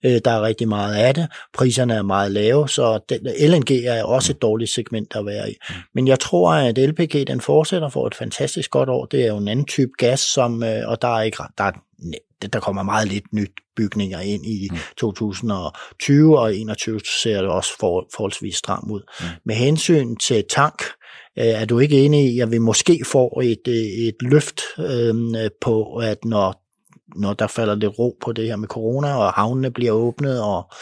Øh, 0.05 0.21
der 0.25 0.31
er 0.31 0.43
rigtig 0.43 0.69
meget 0.69 0.95
af 0.95 1.15
det. 1.15 1.29
Priserne 1.55 1.95
er 1.95 2.03
meget 2.03 2.33
lave, 2.33 2.69
så 2.69 3.01
den, 3.09 3.19
LNG 3.51 3.71
er 3.71 4.03
også 4.03 4.33
et 4.33 4.43
dårligt 4.43 4.71
segment 4.71 5.17
at 5.17 5.27
være 5.27 5.51
i. 5.51 5.55
Mm. 5.69 5.75
Men 5.95 6.09
jeg 6.09 6.21
tror, 6.21 6.53
at 6.53 6.79
LPG 6.79 7.27
den 7.27 7.41
fortsætter 7.41 7.89
for 7.89 8.10
et 8.11 8.17
fantastisk 8.17 8.71
godt 8.71 8.89
år. 8.89 9.07
Det 9.07 9.23
er 9.23 9.27
jo 9.27 9.37
en 9.37 9.49
anden 9.49 9.67
type 9.67 9.93
gas, 9.99 10.21
som, 10.21 10.63
øh, 10.63 10.89
og 10.89 11.03
der 11.03 11.09
er 11.09 11.23
ikke 11.23 11.43
der, 11.59 11.65
er, 11.65 11.73
der 12.53 12.61
kommer 12.61 12.83
meget 12.83 13.09
lidt 13.09 13.33
nyt 13.33 13.53
bygninger 13.77 14.21
ind 14.21 14.47
i 14.47 14.69
mm. 14.71 14.79
2020, 14.97 16.39
og 16.39 16.53
2021 16.53 17.01
ser 17.23 17.41
det 17.41 17.51
også 17.51 17.71
for, 17.81 18.07
forholdsvis 18.17 18.57
stram 18.57 18.91
ud. 18.91 19.01
Mm. 19.21 19.27
Med 19.45 19.55
hensyn 19.55 20.17
til 20.17 20.45
tank, 20.51 20.83
øh, 21.39 21.45
er 21.45 21.65
du 21.65 21.79
ikke 21.79 22.05
enig 22.05 22.35
i, 22.35 22.41
at 22.41 22.51
vi 22.51 22.59
måske 22.59 23.01
får 23.07 23.43
et, 23.43 23.69
øh, 23.69 23.75
et 23.75 24.17
løft 24.21 24.61
øh, 24.79 25.51
på, 25.61 25.97
at 25.97 26.25
når, 26.25 26.63
når 27.17 27.33
der 27.33 27.47
falder 27.47 27.75
lidt 27.75 27.99
ro 27.99 28.17
på 28.21 28.33
det 28.33 28.47
her 28.47 28.57
med 28.57 28.69
corona, 28.69 29.17
og 29.17 29.33
havnene 29.33 29.71
bliver 29.71 29.93
åbnet, 29.93 30.43
og 30.43 30.73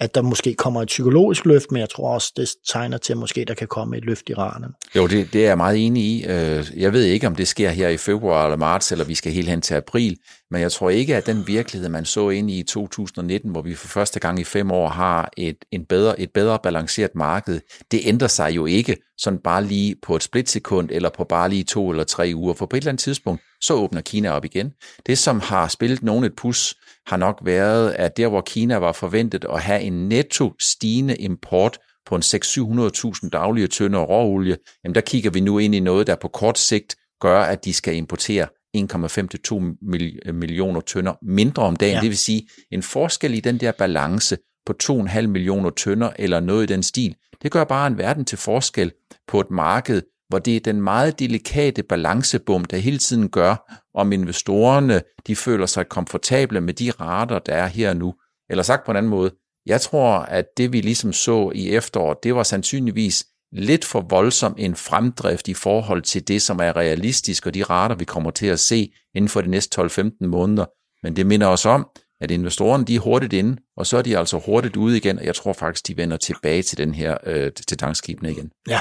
at 0.00 0.14
der 0.14 0.22
måske 0.22 0.54
kommer 0.54 0.82
et 0.82 0.88
psykologisk 0.88 1.44
løft, 1.44 1.72
men 1.72 1.80
jeg 1.80 1.90
tror 1.90 2.14
også, 2.14 2.32
det 2.36 2.48
tegner 2.68 2.98
til, 2.98 3.12
at 3.12 3.18
måske 3.18 3.44
der 3.44 3.54
kan 3.54 3.68
komme 3.68 3.96
et 3.96 4.04
løft 4.04 4.28
i 4.28 4.34
rarene. 4.34 4.68
Jo, 4.96 5.06
det, 5.06 5.32
det 5.32 5.42
er 5.42 5.48
jeg 5.48 5.56
meget 5.56 5.86
enig 5.86 6.02
i. 6.02 6.26
Øh, 6.26 6.66
jeg 6.76 6.92
ved 6.92 7.02
ikke, 7.02 7.26
om 7.26 7.36
det 7.36 7.48
sker 7.48 7.70
her 7.70 7.88
i 7.88 7.96
februar 7.96 8.44
eller 8.44 8.56
marts, 8.56 8.92
eller 8.92 9.04
vi 9.04 9.14
skal 9.14 9.32
helt 9.32 9.48
hen 9.48 9.60
til 9.60 9.74
april, 9.74 10.16
men 10.50 10.60
jeg 10.60 10.72
tror 10.72 10.90
ikke, 10.90 11.16
at 11.16 11.26
den 11.26 11.46
virkelighed, 11.46 11.88
man 11.88 12.04
så 12.04 12.30
ind 12.30 12.50
i 12.50 12.62
2019, 12.62 13.50
hvor 13.50 13.62
vi 13.62 13.74
for 13.74 13.88
første 13.88 14.20
gang 14.20 14.40
i 14.40 14.44
fem 14.44 14.70
år 14.70 14.88
har 14.88 15.30
et, 15.36 15.56
en 15.72 15.84
bedre, 15.84 16.20
et 16.20 16.30
bedre 16.34 16.58
balanceret 16.62 17.14
marked, 17.14 17.60
det 17.90 18.00
ændrer 18.04 18.28
sig 18.28 18.56
jo 18.56 18.66
ikke 18.66 18.96
sådan 19.18 19.38
bare 19.38 19.64
lige 19.64 19.96
på 20.02 20.16
et 20.16 20.22
splitsekund, 20.22 20.88
eller 20.92 21.10
på 21.16 21.24
bare 21.24 21.48
lige 21.48 21.64
to 21.64 21.90
eller 21.90 22.04
tre 22.04 22.32
uger, 22.34 22.54
for 22.54 22.66
på 22.66 22.76
et 22.76 22.80
eller 22.80 22.90
andet 22.90 23.02
tidspunkt, 23.02 23.42
så 23.60 23.74
åbner 23.74 24.00
Kina 24.00 24.30
op 24.30 24.44
igen. 24.44 24.70
Det, 25.06 25.18
som 25.18 25.40
har 25.40 25.68
spillet 25.68 26.02
nogen 26.02 26.24
et 26.24 26.36
pus, 26.36 26.74
har 27.06 27.16
nok 27.16 27.40
været, 27.44 27.90
at 27.90 28.16
der, 28.16 28.28
hvor 28.28 28.40
Kina 28.40 28.76
var 28.76 28.92
forventet 28.92 29.44
at 29.52 29.62
have 29.62 29.80
en 29.80 30.08
netto 30.08 30.52
stigende 30.60 31.16
import 31.16 31.78
på 32.06 32.16
en 32.16 32.22
600-700.000 32.22 33.28
daglige 33.28 33.66
tønder 33.66 34.00
råolie, 34.00 34.56
jamen 34.84 34.94
der 34.94 35.00
kigger 35.00 35.30
vi 35.30 35.40
nu 35.40 35.58
ind 35.58 35.74
i 35.74 35.80
noget, 35.80 36.06
der 36.06 36.14
på 36.14 36.28
kort 36.28 36.58
sigt 36.58 36.96
gør, 37.20 37.40
at 37.40 37.64
de 37.64 37.72
skal 37.72 37.96
importere 37.96 38.46
1,5-2 38.76 40.32
millioner 40.32 40.80
tønder 40.80 41.12
mindre 41.22 41.62
om 41.62 41.76
dagen. 41.76 41.94
Ja. 41.94 42.00
Det 42.00 42.08
vil 42.08 42.18
sige, 42.18 42.48
en 42.72 42.82
forskel 42.82 43.34
i 43.34 43.40
den 43.40 43.60
der 43.60 43.72
balance 43.72 44.36
på 44.66 44.74
2,5 44.82 45.26
millioner 45.26 45.70
tønder 45.70 46.10
eller 46.18 46.40
noget 46.40 46.70
i 46.70 46.72
den 46.74 46.82
stil, 46.82 47.16
det 47.42 47.52
gør 47.52 47.64
bare 47.64 47.86
en 47.86 47.98
verden 47.98 48.24
til 48.24 48.38
forskel 48.38 48.92
på 49.28 49.40
et 49.40 49.50
marked, 49.50 50.02
hvor 50.28 50.38
det 50.38 50.56
er 50.56 50.60
den 50.60 50.82
meget 50.82 51.18
delikate 51.18 51.82
balancebum, 51.82 52.64
der 52.64 52.76
hele 52.76 52.98
tiden 52.98 53.28
gør, 53.28 53.72
om 53.94 54.12
investorerne 54.12 55.02
de 55.26 55.36
føler 55.36 55.66
sig 55.66 55.88
komfortable 55.88 56.60
med 56.60 56.74
de 56.74 56.90
rater, 56.90 57.38
der 57.38 57.54
er 57.54 57.66
her 57.66 57.94
nu. 57.94 58.14
Eller 58.50 58.62
sagt 58.62 58.84
på 58.84 58.90
en 58.90 58.96
anden 58.96 59.10
måde, 59.10 59.30
Jeg 59.66 59.80
tror, 59.80 60.18
at 60.18 60.44
det 60.56 60.72
vi 60.72 60.80
ligesom 60.80 61.12
så 61.12 61.52
i 61.54 61.70
efteråret, 61.70 62.18
det 62.22 62.34
var 62.34 62.42
sandsynligvis 62.42 63.26
lidt 63.52 63.84
for 63.84 64.00
voldsom 64.00 64.54
en 64.58 64.74
fremdrift 64.74 65.48
i 65.48 65.54
forhold 65.54 66.02
til 66.02 66.28
det, 66.28 66.42
som 66.42 66.58
er 66.58 66.76
realistisk, 66.76 67.46
og 67.46 67.54
de 67.54 67.62
rater, 67.62 67.94
vi 67.94 68.04
kommer 68.04 68.30
til 68.30 68.46
at 68.46 68.60
se 68.60 68.92
inden 69.14 69.28
for 69.28 69.40
de 69.40 69.50
næste 69.50 69.80
12-15 69.80 70.26
måneder. 70.26 70.64
Men 71.02 71.16
det 71.16 71.26
minder 71.26 71.46
os 71.46 71.66
om, 71.66 71.88
at 72.20 72.30
investorerne 72.30 72.84
de 72.84 72.94
er 72.94 73.00
hurtigt 73.00 73.32
inde, 73.32 73.56
og 73.76 73.86
så 73.86 73.96
er 73.96 74.02
de 74.02 74.18
altså 74.18 74.38
hurtigt 74.46 74.76
ude 74.76 74.96
igen, 74.96 75.18
og 75.18 75.24
jeg 75.24 75.34
tror 75.34 75.52
faktisk, 75.52 75.86
de 75.88 75.96
vender 75.96 76.16
tilbage 76.16 76.62
til 76.62 76.78
den 76.78 76.94
her 76.94 77.16
øh, 77.26 77.52
til 77.52 77.78
tankskibene 77.78 78.30
igen. 78.30 78.50
Ja, 78.68 78.80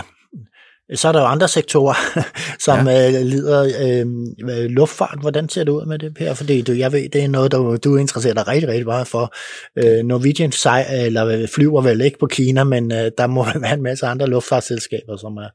så 0.95 1.07
er 1.07 1.11
der 1.11 1.19
jo 1.19 1.25
andre 1.25 1.47
sektorer, 1.47 1.93
som 2.65 2.87
ja. 2.87 3.07
øh, 3.07 3.25
lider 3.25 3.63
øh, 3.81 4.65
luftfart. 4.69 5.17
Hvordan 5.21 5.49
ser 5.49 5.63
det 5.63 5.71
ud 5.71 5.85
med 5.85 5.99
det 5.99 6.17
her? 6.19 6.33
Fordi 6.33 6.61
du, 6.61 6.71
jeg 6.71 6.91
ved, 6.91 7.09
det 7.09 7.23
er 7.23 7.27
noget, 7.27 7.51
du, 7.51 7.77
du 7.83 7.95
interesserer 7.95 8.33
dig 8.33 8.47
rigtig, 8.47 8.69
rigtig 8.69 8.85
meget 8.85 9.07
for. 9.07 9.33
Øh, 9.77 10.05
Norwegian 10.05 10.51
sej, 10.51 10.85
eller 10.89 11.47
flyver 11.55 11.81
vel 11.81 12.01
ikke 12.01 12.19
på 12.19 12.25
Kina, 12.25 12.63
men 12.63 12.91
øh, 12.91 13.11
der 13.17 13.27
må 13.27 13.45
være 13.61 13.73
en 13.73 13.83
masse 13.83 14.05
andre 14.05 14.27
luftfartsselskaber, 14.27 15.17
som 15.17 15.37
er, 15.37 15.49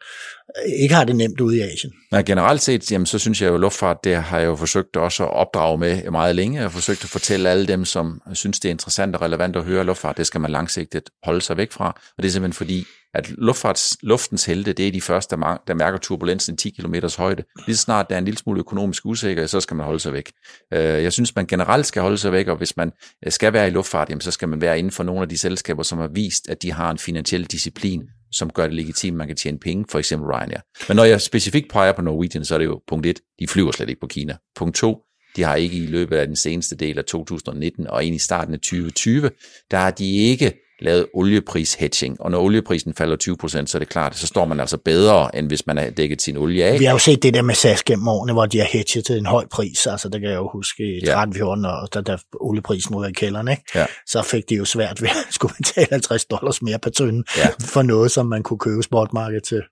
ikke 0.66 0.94
har 0.94 1.04
det 1.04 1.16
nemt 1.16 1.40
ude 1.40 1.56
i 1.56 1.60
Asien. 1.60 1.92
Men 2.12 2.24
generelt 2.24 2.62
set, 2.62 2.92
jamen, 2.92 3.06
så 3.06 3.18
synes 3.18 3.42
jeg 3.42 3.48
jo, 3.48 3.54
at 3.54 3.60
luftfart, 3.60 4.04
det 4.04 4.16
har 4.16 4.38
jeg 4.38 4.46
jo 4.46 4.56
forsøgt 4.56 4.96
også 4.96 5.24
at 5.24 5.30
opdrage 5.30 5.78
med 5.78 6.10
meget 6.10 6.36
længe. 6.36 6.54
Jeg 6.54 6.64
har 6.64 6.68
forsøgt 6.68 7.04
at 7.04 7.10
fortælle 7.10 7.50
alle 7.50 7.66
dem, 7.66 7.84
som 7.84 8.20
synes, 8.32 8.60
det 8.60 8.68
er 8.68 8.70
interessant 8.70 9.16
og 9.16 9.22
relevant 9.22 9.56
at 9.56 9.64
høre 9.64 9.84
luftfart, 9.84 10.16
det 10.16 10.26
skal 10.26 10.40
man 10.40 10.50
langsigtet 10.50 11.02
holde 11.24 11.40
sig 11.40 11.56
væk 11.56 11.72
fra. 11.72 11.86
Og 11.86 12.22
det 12.22 12.28
er 12.28 12.32
simpelthen 12.32 12.52
fordi, 12.52 12.84
at 13.14 13.30
luftfarts, 13.30 13.96
luftens 14.02 14.44
helte, 14.44 14.72
det 14.72 14.88
er 14.88 14.92
de 14.92 15.00
første, 15.00 15.36
der 15.36 15.74
mærker 15.74 15.98
turbulensen 15.98 16.56
10 16.56 16.70
km 16.70 16.94
højde. 17.18 17.42
Lige 17.66 17.76
så 17.76 17.82
snart 17.82 18.08
der 18.08 18.14
er 18.14 18.18
en 18.18 18.24
lille 18.24 18.38
smule 18.38 18.60
økonomisk 18.60 19.06
usikkerhed, 19.06 19.48
så 19.48 19.60
skal 19.60 19.76
man 19.76 19.86
holde 19.86 20.00
sig 20.00 20.12
væk. 20.12 20.32
Øh, 20.74 20.80
jeg 20.80 21.12
synes, 21.12 21.36
man 21.36 21.46
generelt 21.46 21.86
skal 21.86 22.02
holde 22.02 22.18
sig 22.18 22.32
væk, 22.32 22.48
og 22.48 22.56
hvis 22.56 22.76
man 22.76 22.92
øh, 23.26 23.32
skal 23.32 23.52
være 23.52 23.68
i 23.68 23.70
luftfart, 23.70 24.08
jamen, 24.08 24.20
så 24.20 24.30
skal 24.30 24.48
man 24.48 24.60
være 24.60 24.78
inden 24.78 24.92
for 24.92 25.04
nogle 25.04 25.22
af 25.22 25.28
de 25.28 25.38
selskaber, 25.38 25.82
som 25.82 25.98
har 25.98 26.08
vist, 26.08 26.48
at 26.48 26.62
de 26.62 26.72
har 26.72 26.90
en 26.90 26.98
finansiel 26.98 27.44
disciplin, 27.44 28.02
som 28.32 28.50
gør 28.50 28.66
det 28.66 28.74
legitimt, 28.74 29.16
man 29.16 29.26
kan 29.26 29.36
tjene 29.36 29.58
penge, 29.58 29.84
for 29.88 29.98
eksempel 29.98 30.28
Ryanair. 30.30 30.60
Men 30.88 30.96
når 30.96 31.04
jeg 31.04 31.20
specifikt 31.20 31.72
peger 31.72 31.92
på 31.92 32.02
Norwegian, 32.02 32.44
så 32.44 32.54
er 32.54 32.58
det 32.58 32.66
jo 32.66 32.80
punkt 32.88 33.06
1, 33.06 33.20
de 33.40 33.48
flyver 33.48 33.72
slet 33.72 33.88
ikke 33.88 34.00
på 34.00 34.06
Kina. 34.06 34.36
Punkt 34.56 34.76
2, 34.76 35.02
de 35.36 35.42
har 35.42 35.56
ikke 35.56 35.76
i 35.76 35.86
løbet 35.86 36.16
af 36.16 36.26
den 36.26 36.36
seneste 36.36 36.76
del 36.76 36.98
af 36.98 37.04
2019 37.04 37.86
og 37.86 38.04
ind 38.04 38.14
i 38.16 38.18
starten 38.18 38.54
af 38.54 38.60
2020, 38.60 39.30
der 39.70 39.78
har 39.78 39.90
de 39.90 40.16
ikke 40.16 40.52
lavet 40.80 41.06
olieprishedging, 41.14 42.20
og 42.20 42.30
når 42.30 42.38
olieprisen 42.38 42.94
falder 42.94 43.16
20%, 43.62 43.66
så 43.66 43.70
er 43.74 43.78
det 43.78 43.88
klart, 43.88 44.16
så 44.16 44.26
står 44.26 44.44
man 44.44 44.60
altså 44.60 44.76
bedre, 44.76 45.36
end 45.36 45.46
hvis 45.46 45.66
man 45.66 45.76
har 45.76 45.90
dækket 45.90 46.22
sin 46.22 46.36
olie 46.36 46.64
af. 46.64 46.80
Vi 46.80 46.84
har 46.84 46.92
jo 46.92 46.98
set 46.98 47.22
det 47.22 47.34
der 47.34 47.42
med 47.42 47.54
SAS 47.54 47.82
gennem 47.82 48.08
årene, 48.08 48.32
hvor 48.32 48.46
de 48.46 48.58
har 48.58 48.66
hedget 48.72 49.04
til 49.04 49.18
en 49.18 49.26
høj 49.26 49.46
pris, 49.50 49.86
altså 49.86 50.08
det 50.08 50.20
kan 50.20 50.30
jeg 50.30 50.36
jo 50.36 50.48
huske 50.52 50.96
i 50.96 51.06
13 51.06 51.34
14 51.34 51.64
og 51.64 51.94
da, 51.94 52.00
da 52.00 52.16
olieprisen 52.40 52.94
var 52.94 53.06
i 53.06 53.12
kælderen, 53.12 53.48
ikke? 53.48 53.62
Ja. 53.74 53.86
så 54.06 54.22
fik 54.22 54.48
de 54.48 54.54
jo 54.54 54.64
svært 54.64 55.02
ved 55.02 55.08
at 55.08 55.34
skulle 55.34 55.54
betale 55.56 55.88
50 55.90 56.24
dollars 56.24 56.62
mere 56.62 56.78
per 56.78 56.90
tønde 56.90 57.24
ja. 57.36 57.48
for 57.60 57.82
noget, 57.82 58.10
som 58.10 58.26
man 58.26 58.42
kunne 58.42 58.58
købe 58.58 58.82
spotmarkedet 58.82 59.44
til, 59.44 59.62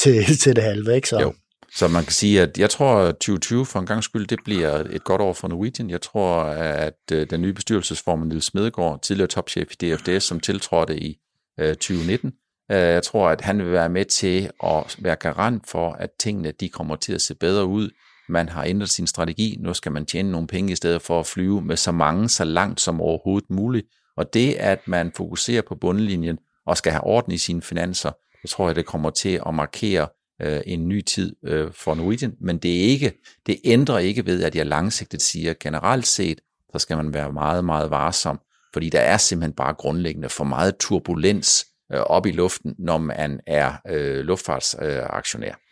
til, 0.00 0.38
til 0.38 0.56
det 0.56 0.64
halve. 0.64 0.96
Ikke? 0.96 1.08
Så. 1.08 1.20
Jo. 1.20 1.32
Så 1.74 1.88
man 1.88 2.02
kan 2.02 2.12
sige, 2.12 2.42
at 2.42 2.58
jeg 2.58 2.70
tror, 2.70 2.96
at 2.96 3.14
2020 3.14 3.66
for 3.66 3.78
en 3.78 3.86
gang 3.86 4.04
skyld, 4.04 4.26
det 4.26 4.38
bliver 4.44 4.70
et 4.70 5.04
godt 5.04 5.20
år 5.20 5.32
for 5.32 5.48
Norwegian. 5.48 5.90
Jeg 5.90 6.00
tror, 6.00 6.42
at 6.42 7.12
øh, 7.12 7.26
den 7.30 7.42
nye 7.42 7.52
bestyrelsesformand, 7.52 8.28
Niels 8.28 8.44
Smedegaard, 8.44 9.02
tidligere 9.02 9.28
topchef 9.28 9.72
i 9.72 9.74
DFDS, 9.74 10.24
som 10.24 10.40
tiltrådte 10.40 11.00
i 11.00 11.16
øh, 11.60 11.68
2019, 11.68 12.32
øh, 12.70 12.76
jeg 12.76 13.02
tror, 13.02 13.28
at 13.28 13.40
han 13.40 13.58
vil 13.58 13.72
være 13.72 13.88
med 13.88 14.04
til 14.04 14.50
at 14.64 14.96
være 14.98 15.16
garant 15.16 15.68
for, 15.68 15.92
at 15.92 16.10
tingene 16.20 16.52
de 16.60 16.68
kommer 16.68 16.96
til 16.96 17.12
at 17.12 17.20
se 17.20 17.34
bedre 17.34 17.66
ud. 17.66 17.90
Man 18.28 18.48
har 18.48 18.64
ændret 18.64 18.90
sin 18.90 19.06
strategi. 19.06 19.56
Nu 19.60 19.74
skal 19.74 19.92
man 19.92 20.06
tjene 20.06 20.30
nogle 20.30 20.46
penge 20.46 20.72
i 20.72 20.76
stedet 20.76 21.02
for 21.02 21.20
at 21.20 21.26
flyve 21.26 21.62
med 21.62 21.76
så 21.76 21.92
mange, 21.92 22.28
så 22.28 22.44
langt 22.44 22.80
som 22.80 23.00
overhovedet 23.00 23.50
muligt. 23.50 23.86
Og 24.16 24.34
det, 24.34 24.54
at 24.54 24.88
man 24.88 25.12
fokuserer 25.16 25.62
på 25.62 25.74
bundlinjen 25.74 26.38
og 26.66 26.76
skal 26.76 26.92
have 26.92 27.04
orden 27.04 27.32
i 27.32 27.38
sine 27.38 27.62
finanser, 27.62 28.12
jeg 28.42 28.50
tror 28.50 28.66
jeg, 28.66 28.76
det 28.76 28.86
kommer 28.86 29.10
til 29.10 29.40
at 29.46 29.54
markere 29.54 30.08
øh, 30.40 30.60
en 30.66 30.88
ny 30.88 31.00
tid 31.00 31.36
øh, 31.44 31.72
for 31.72 31.94
Norwegian, 31.94 32.36
men 32.40 32.58
det, 32.58 32.80
er 32.80 32.88
ikke, 32.88 33.12
det 33.46 33.60
ændrer 33.64 33.98
ikke 33.98 34.26
ved, 34.26 34.42
at 34.42 34.56
jeg 34.56 34.66
langsigtet 34.66 35.22
siger, 35.22 35.54
generelt 35.60 36.06
set, 36.06 36.40
så 36.72 36.78
skal 36.78 36.96
man 36.96 37.14
være 37.14 37.32
meget, 37.32 37.64
meget 37.64 37.90
varsom, 37.90 38.40
fordi 38.72 38.88
der 38.88 39.00
er 39.00 39.16
simpelthen 39.16 39.52
bare 39.52 39.74
grundlæggende 39.74 40.28
for 40.28 40.44
meget 40.44 40.76
turbulens 40.76 41.66
øh, 41.92 42.00
op 42.00 42.26
i 42.26 42.30
luften, 42.30 42.74
når 42.78 42.98
man 42.98 43.40
er 43.46 43.72
øh, 43.88 44.24
luftfartsaktionær. 44.24 45.48
Øh, 45.48 45.69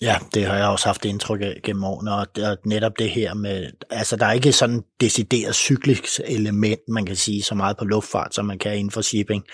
Ja, 0.00 0.16
det 0.34 0.46
har 0.46 0.56
jeg 0.56 0.66
også 0.66 0.86
haft 0.86 1.04
indtryk 1.04 1.40
af 1.40 1.60
gennem 1.62 1.84
årene, 1.84 2.14
og 2.14 2.56
netop 2.66 2.92
det 2.98 3.10
her 3.10 3.34
med, 3.34 3.70
altså 3.90 4.16
der 4.16 4.26
er 4.26 4.32
ikke 4.32 4.52
sådan 4.52 4.82
decideret 5.00 5.54
cyklisk 5.54 6.04
element, 6.26 6.80
man 6.88 7.06
kan 7.06 7.16
sige 7.16 7.42
så 7.42 7.54
meget 7.54 7.76
på 7.76 7.84
luftfart, 7.84 8.34
som 8.34 8.46
man 8.46 8.58
kan 8.58 8.76
inden 8.76 8.90
for 8.90 9.00
shipping, 9.00 9.44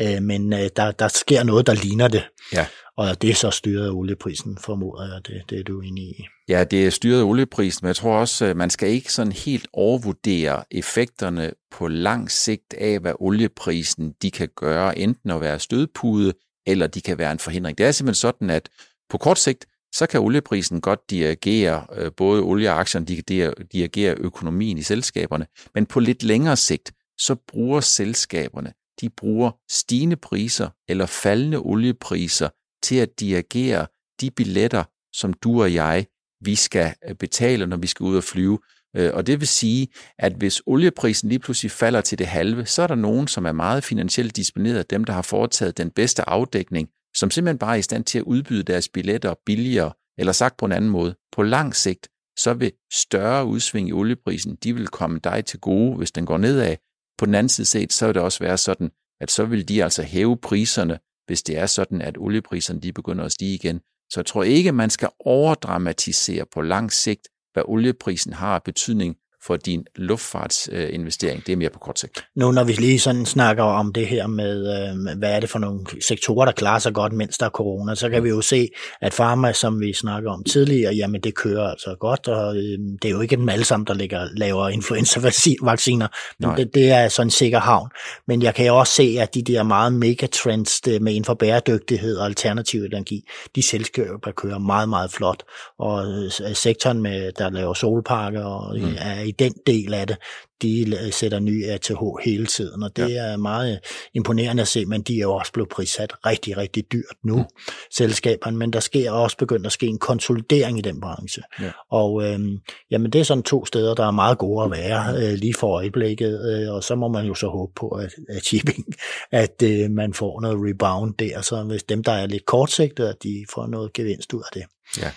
øh, 0.00 0.22
men 0.22 0.52
øh, 0.52 0.68
der, 0.76 0.90
der 0.90 1.08
sker 1.08 1.42
noget, 1.42 1.66
der 1.66 1.74
ligner 1.74 2.08
det. 2.08 2.24
Ja. 2.52 2.66
Og 2.96 3.22
det 3.22 3.30
er 3.30 3.34
så 3.34 3.50
styret 3.50 3.86
af 3.86 3.90
olieprisen, 3.90 4.58
formoder 4.58 5.14
jeg, 5.14 5.26
det, 5.26 5.50
det 5.50 5.60
er 5.60 5.64
du 5.64 5.80
enig 5.80 6.04
i. 6.04 6.26
Ja, 6.48 6.64
det 6.64 6.86
er 6.86 6.90
styret 6.90 7.20
af 7.20 7.24
olieprisen, 7.24 7.78
men 7.82 7.88
jeg 7.88 7.96
tror 7.96 8.18
også, 8.18 8.46
øh, 8.46 8.56
man 8.56 8.70
skal 8.70 8.88
ikke 8.88 9.12
sådan 9.12 9.32
helt 9.32 9.68
overvurdere 9.72 10.64
effekterne 10.70 11.52
på 11.70 11.88
lang 11.88 12.30
sigt 12.30 12.74
af, 12.74 12.98
hvad 12.98 13.12
olieprisen 13.20 14.14
de 14.22 14.30
kan 14.30 14.48
gøre, 14.56 14.98
enten 14.98 15.30
at 15.30 15.40
være 15.40 15.58
stødpude, 15.58 16.32
eller 16.66 16.86
de 16.86 17.00
kan 17.00 17.18
være 17.18 17.32
en 17.32 17.38
forhindring. 17.38 17.78
Det 17.78 17.86
er 17.86 17.92
simpelthen 17.92 18.20
sådan, 18.20 18.50
at 18.50 18.68
på 19.10 19.18
kort 19.18 19.38
sigt, 19.38 19.66
så 19.92 20.06
kan 20.06 20.20
olieprisen 20.20 20.80
godt 20.80 21.10
dirigere 21.10 21.86
øh, 21.96 22.12
både 22.16 22.42
olieaktierne, 22.42 23.06
de 23.06 23.22
kan 23.22 23.54
dirigere 23.72 24.14
økonomien 24.18 24.78
i 24.78 24.82
selskaberne, 24.82 25.46
men 25.74 25.86
på 25.86 26.00
lidt 26.00 26.22
længere 26.22 26.56
sigt, 26.56 26.92
så 27.18 27.36
bruger 27.48 27.80
selskaberne, 27.80 28.72
de 29.00 29.10
bruger 29.10 29.50
stigende 29.70 30.16
priser 30.16 30.68
eller 30.88 31.06
faldende 31.06 31.58
oliepriser 31.58 32.48
til 32.82 32.96
at 32.96 33.20
dirigere 33.20 33.86
de 34.20 34.30
billetter, 34.30 34.84
som 35.12 35.32
du 35.32 35.62
og 35.62 35.74
jeg, 35.74 36.06
vi 36.40 36.54
skal 36.54 36.94
øh, 37.08 37.14
betale, 37.14 37.66
når 37.66 37.76
vi 37.76 37.86
skal 37.86 38.04
ud 38.04 38.16
og 38.16 38.24
flyve. 38.24 38.58
Øh, 38.96 39.10
og 39.14 39.26
det 39.26 39.40
vil 39.40 39.48
sige, 39.48 39.88
at 40.18 40.32
hvis 40.32 40.62
olieprisen 40.66 41.28
lige 41.28 41.38
pludselig 41.38 41.70
falder 41.70 42.00
til 42.00 42.18
det 42.18 42.26
halve, 42.26 42.66
så 42.66 42.82
er 42.82 42.86
der 42.86 42.94
nogen, 42.94 43.28
som 43.28 43.44
er 43.44 43.52
meget 43.52 43.84
finansielt 43.84 44.36
disponeret, 44.36 44.90
dem 44.90 45.04
der 45.04 45.12
har 45.12 45.22
foretaget 45.22 45.78
den 45.78 45.90
bedste 45.90 46.28
afdækning, 46.28 46.88
som 47.16 47.30
simpelthen 47.30 47.58
bare 47.58 47.74
er 47.74 47.78
i 47.78 47.82
stand 47.82 48.04
til 48.04 48.18
at 48.18 48.24
udbyde 48.24 48.62
deres 48.62 48.88
billetter 48.88 49.34
billigere, 49.46 49.92
eller 50.18 50.32
sagt 50.32 50.56
på 50.56 50.66
en 50.66 50.72
anden 50.72 50.90
måde, 50.90 51.14
på 51.32 51.42
lang 51.42 51.76
sigt, 51.76 52.08
så 52.38 52.54
vil 52.54 52.72
større 52.92 53.46
udsving 53.46 53.88
i 53.88 53.92
olieprisen, 53.92 54.56
de 54.56 54.74
vil 54.74 54.88
komme 54.88 55.20
dig 55.24 55.44
til 55.44 55.60
gode, 55.60 55.96
hvis 55.96 56.10
den 56.10 56.26
går 56.26 56.38
nedad. 56.38 56.76
På 57.18 57.26
den 57.26 57.34
anden 57.34 57.48
side 57.48 57.66
set, 57.66 57.92
så 57.92 58.06
vil 58.06 58.14
det 58.14 58.22
også 58.22 58.38
være 58.38 58.58
sådan, 58.58 58.90
at 59.20 59.30
så 59.30 59.44
vil 59.44 59.68
de 59.68 59.84
altså 59.84 60.02
hæve 60.02 60.36
priserne, 60.36 60.98
hvis 61.26 61.42
det 61.42 61.58
er 61.58 61.66
sådan, 61.66 62.02
at 62.02 62.18
oliepriserne 62.18 62.80
de 62.80 62.92
begynder 62.92 63.24
at 63.24 63.32
stige 63.32 63.54
igen. 63.54 63.80
Så 64.10 64.20
jeg 64.20 64.26
tror 64.26 64.42
ikke, 64.42 64.72
man 64.72 64.90
skal 64.90 65.08
overdramatisere 65.20 66.46
på 66.52 66.60
lang 66.60 66.92
sigt, 66.92 67.28
hvad 67.52 67.62
olieprisen 67.66 68.32
har 68.32 68.54
af 68.54 68.62
betydning 68.62 69.16
for 69.42 69.56
din 69.56 69.84
luftfartsinvestering. 69.96 71.46
Det 71.46 71.52
er 71.52 71.56
mere 71.56 71.70
på 71.70 71.78
kort 71.78 71.98
sigt. 71.98 72.24
Nu 72.36 72.52
når 72.52 72.64
vi 72.64 72.72
lige 72.72 73.00
sådan 73.00 73.26
snakker 73.26 73.62
om 73.62 73.92
det 73.92 74.06
her 74.06 74.26
med, 74.26 74.58
øh, 74.58 75.18
hvad 75.18 75.30
er 75.32 75.40
det 75.40 75.50
for 75.50 75.58
nogle 75.58 75.80
sektorer, 76.08 76.44
der 76.44 76.52
klarer 76.52 76.78
sig 76.78 76.94
godt, 76.94 77.12
mens 77.12 77.38
der 77.38 77.46
er 77.46 77.50
corona, 77.50 77.94
så 77.94 78.08
kan 78.08 78.24
vi 78.24 78.28
jo 78.28 78.40
se, 78.40 78.68
at 79.00 79.12
pharma, 79.12 79.52
som 79.52 79.80
vi 79.80 79.92
snakker 79.92 80.30
om 80.30 80.44
tidligere, 80.44 80.94
jamen 80.94 81.20
det 81.20 81.34
kører 81.34 81.70
altså 81.70 81.96
godt, 82.00 82.28
og 82.28 82.56
øh, 82.56 82.78
det 83.02 83.04
er 83.04 83.10
jo 83.10 83.20
ikke 83.20 83.36
dem 83.36 83.48
alle 83.48 83.64
sammen, 83.64 83.86
der 83.86 83.94
ligger, 83.94 84.28
laver 84.36 84.68
influenza-vacciner, 84.68 86.08
men 86.38 86.56
det, 86.56 86.74
det 86.74 86.90
er 86.90 87.08
sådan 87.08 87.26
en 87.26 87.30
sikker 87.30 87.60
havn. 87.60 87.88
Men 88.26 88.42
jeg 88.42 88.54
kan 88.54 88.66
jo 88.66 88.78
også 88.78 88.92
se, 88.92 89.16
at 89.20 89.34
de 89.34 89.42
der 89.42 89.62
meget 89.62 89.92
megatrends 89.92 90.80
med 90.86 91.12
inden 91.12 91.24
for 91.24 91.34
bæredygtighed 91.34 92.16
og 92.16 92.26
alternativ 92.26 92.82
energi, 92.82 93.24
de 93.54 93.62
selskaber 93.62 94.32
kører 94.36 94.58
meget, 94.58 94.88
meget 94.88 95.12
flot, 95.12 95.42
og 95.78 96.06
øh, 96.06 96.54
sektoren, 96.54 97.02
med, 97.02 97.32
der 97.32 97.50
laver 97.50 97.74
solparker 97.74 98.44
og 98.44 98.78
mm. 98.78 98.94
er 98.98 99.20
i 99.30 99.32
den 99.38 99.54
del 99.66 99.94
af 99.94 100.06
det, 100.06 100.16
de 100.62 101.12
sætter 101.12 101.38
ny 101.38 101.66
ATH 101.66 102.00
hele 102.24 102.46
tiden, 102.46 102.82
og 102.82 102.96
det 102.96 103.10
ja. 103.10 103.22
er 103.22 103.36
meget 103.36 103.80
imponerende 104.14 104.60
at 104.60 104.68
se, 104.68 104.86
men 104.86 105.02
de 105.02 105.16
er 105.16 105.20
jo 105.20 105.32
også 105.32 105.52
blevet 105.52 105.68
prissat 105.68 106.12
rigtig, 106.26 106.56
rigtig 106.56 106.92
dyrt 106.92 107.16
nu, 107.24 107.36
mm. 107.36 107.44
selskaberne, 107.90 108.56
men 108.56 108.72
der 108.72 108.80
sker 108.80 109.10
også 109.10 109.36
begyndt 109.36 109.66
at 109.66 109.72
ske 109.72 109.86
en 109.86 109.98
konsolidering 109.98 110.78
i 110.78 110.80
den 110.80 111.00
branche. 111.00 111.42
Ja. 111.60 111.70
Og 111.90 112.24
øhm, 112.24 112.58
jamen, 112.90 113.12
det 113.12 113.20
er 113.20 113.24
sådan 113.24 113.42
to 113.42 113.64
steder, 113.64 113.94
der 113.94 114.06
er 114.06 114.10
meget 114.10 114.38
gode 114.38 114.64
at 114.64 114.70
være 114.70 115.14
øh, 115.16 115.32
lige 115.32 115.54
for 115.54 115.76
øjeblikket, 115.76 116.50
øh, 116.50 116.74
og 116.74 116.84
så 116.84 116.94
må 116.94 117.08
man 117.08 117.26
jo 117.26 117.34
så 117.34 117.48
håbe 117.48 117.72
på, 117.76 117.88
at, 117.88 118.10
at 118.28 118.44
shipping, 118.44 118.84
at 119.32 119.62
øh, 119.62 119.90
man 119.90 120.14
får 120.14 120.40
noget 120.40 120.58
rebound 120.60 121.14
der, 121.14 121.40
så 121.40 121.62
hvis 121.62 121.82
dem, 121.82 122.04
der 122.04 122.12
er 122.12 122.26
lidt 122.26 122.46
kortsigtede, 122.46 123.08
at 123.08 123.22
de 123.22 123.44
får 123.54 123.66
noget 123.66 123.92
gevinst 123.92 124.34
ud 124.34 124.42
af 124.42 124.60
det. 124.60 124.64
Ja. 125.02 125.10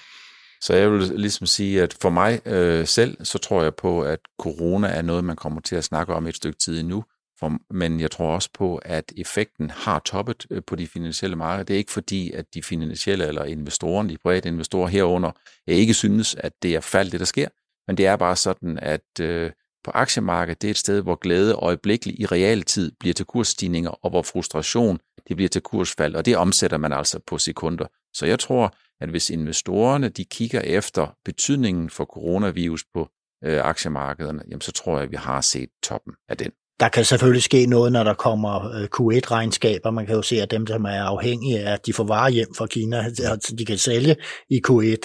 Så 0.63 0.73
jeg 0.73 0.91
vil 0.91 1.19
ligesom 1.19 1.47
sige, 1.47 1.82
at 1.82 1.97
for 2.02 2.10
mig 2.10 2.47
øh, 2.47 2.88
selv, 2.88 3.26
så 3.26 3.38
tror 3.38 3.63
jeg 3.63 3.76
på, 3.76 4.02
at 4.02 4.19
corona 4.39 4.88
er 4.88 5.02
noget, 5.02 5.23
man 5.23 5.36
kommer 5.36 5.62
til 5.62 5.76
at 5.76 5.84
snakke 5.84 6.13
om 6.13 6.28
et 6.28 6.36
stykke 6.36 6.60
tid 6.60 6.80
endnu. 6.80 7.04
For, 7.39 7.58
men 7.73 7.99
jeg 7.99 8.12
tror 8.12 8.34
også 8.34 8.49
på, 8.54 8.78
at 8.78 9.13
effekten 9.17 9.69
har 9.69 9.99
toppet 9.99 10.45
øh, 10.49 10.62
på 10.67 10.76
de 10.76 10.88
finansielle 10.88 11.36
markeder. 11.36 11.63
Det 11.63 11.73
er 11.73 11.78
ikke 11.78 11.91
fordi, 11.91 12.32
at 12.32 12.45
de 12.54 12.63
finansielle 12.63 13.28
eller 13.28 13.43
investorerne, 13.43 14.10
de 14.10 14.17
private 14.17 14.49
investorer 14.49 14.88
herunder, 14.88 15.32
jeg 15.67 15.76
ikke 15.76 15.93
synes, 15.93 16.36
at 16.36 16.54
det 16.62 16.76
er 16.76 16.80
faldt, 16.80 17.12
det 17.12 17.19
der 17.19 17.26
sker. 17.26 17.47
Men 17.88 17.97
det 17.97 18.06
er 18.06 18.15
bare 18.15 18.36
sådan, 18.36 18.80
at 18.82 19.19
øh, 19.21 19.52
på 19.84 19.91
aktiemarkedet, 19.93 20.62
det 20.62 20.67
er 20.67 20.71
et 20.71 20.78
sted, 20.78 21.02
hvor 21.02 21.15
glæde 21.15 21.54
øjeblikkeligt 21.54 22.19
i 22.19 22.26
realtid 22.26 22.91
bliver 22.99 23.13
til 23.13 23.26
kursstigninger, 23.26 24.06
og 24.06 24.10
hvor 24.10 24.21
frustration 24.21 24.99
det 25.28 25.36
bliver 25.36 25.49
til 25.49 25.62
kursfald, 25.62 26.15
og 26.15 26.26
det 26.26 26.38
omsætter 26.38 26.78
man 26.78 26.93
altså 26.93 27.19
på 27.28 27.38
sekunder. 27.38 27.86
Så 28.13 28.26
jeg 28.26 28.39
tror, 28.39 28.76
at 29.02 29.10
hvis 29.10 29.30
investorerne 29.30 30.10
de 30.10 30.26
kigger 30.26 30.62
efter 30.62 31.15
betydningen 31.26 31.89
for 31.89 32.06
coronavirus 32.06 32.84
på 32.93 33.10
øh, 33.43 33.62
aktiemarkederne, 33.63 34.43
jamen 34.49 34.62
så 34.62 34.71
tror 34.71 34.95
jeg, 34.95 35.04
at 35.04 35.12
vi 35.12 35.17
har 35.17 35.41
set 35.41 35.69
toppen 35.84 36.13
af 36.30 36.38
den. 36.38 36.52
Der 36.80 36.89
kan 36.89 37.06
selvfølgelig 37.06 37.43
ske 37.43 37.65
noget, 37.65 37.91
når 37.91 38.04
der 38.04 38.13
kommer 38.13 38.71
øh, 38.71 38.84
Q1-regnskaber. 38.84 39.91
Man 39.91 40.06
kan 40.06 40.15
jo 40.15 40.21
se, 40.21 40.41
at 40.41 40.52
dem, 40.52 40.67
som 40.67 40.86
er 40.86 41.04
afhængige 41.04 41.60
af, 41.60 41.73
at 41.73 41.86
de 41.86 41.93
får 41.93 42.04
varer 42.04 42.30
hjem 42.30 42.56
fra 42.58 42.65
Kina, 42.65 42.97
altså 43.32 43.56
de 43.58 43.65
kan 43.65 43.78
sælge 43.78 44.15
i 44.49 44.62
Q1, 44.67 44.95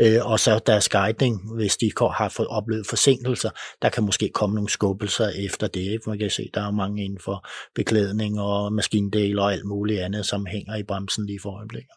øh, 0.00 0.30
og 0.30 0.40
så 0.40 0.60
deres 0.66 0.88
guidning, 0.88 1.54
hvis 1.56 1.76
de 1.76 1.90
har 2.00 2.28
fået 2.28 2.48
oplevet 2.48 2.86
forsinkelser, 2.86 3.50
der 3.82 3.88
kan 3.88 4.04
måske 4.04 4.30
komme 4.34 4.54
nogle 4.54 4.70
skubbelser 4.70 5.28
efter 5.46 5.66
det. 5.66 6.00
Man 6.06 6.18
kan 6.18 6.30
se, 6.30 6.42
at 6.42 6.54
der 6.54 6.66
er 6.66 6.70
mange 6.70 7.04
inden 7.04 7.20
for 7.24 7.48
beklædning 7.74 8.40
og 8.40 8.72
maskindel 8.72 9.38
og 9.38 9.52
alt 9.52 9.64
muligt 9.64 10.00
andet, 10.00 10.26
som 10.26 10.46
hænger 10.46 10.76
i 10.76 10.82
bremsen 10.82 11.26
lige 11.26 11.40
for 11.42 11.58
øjeblikket. 11.58 11.92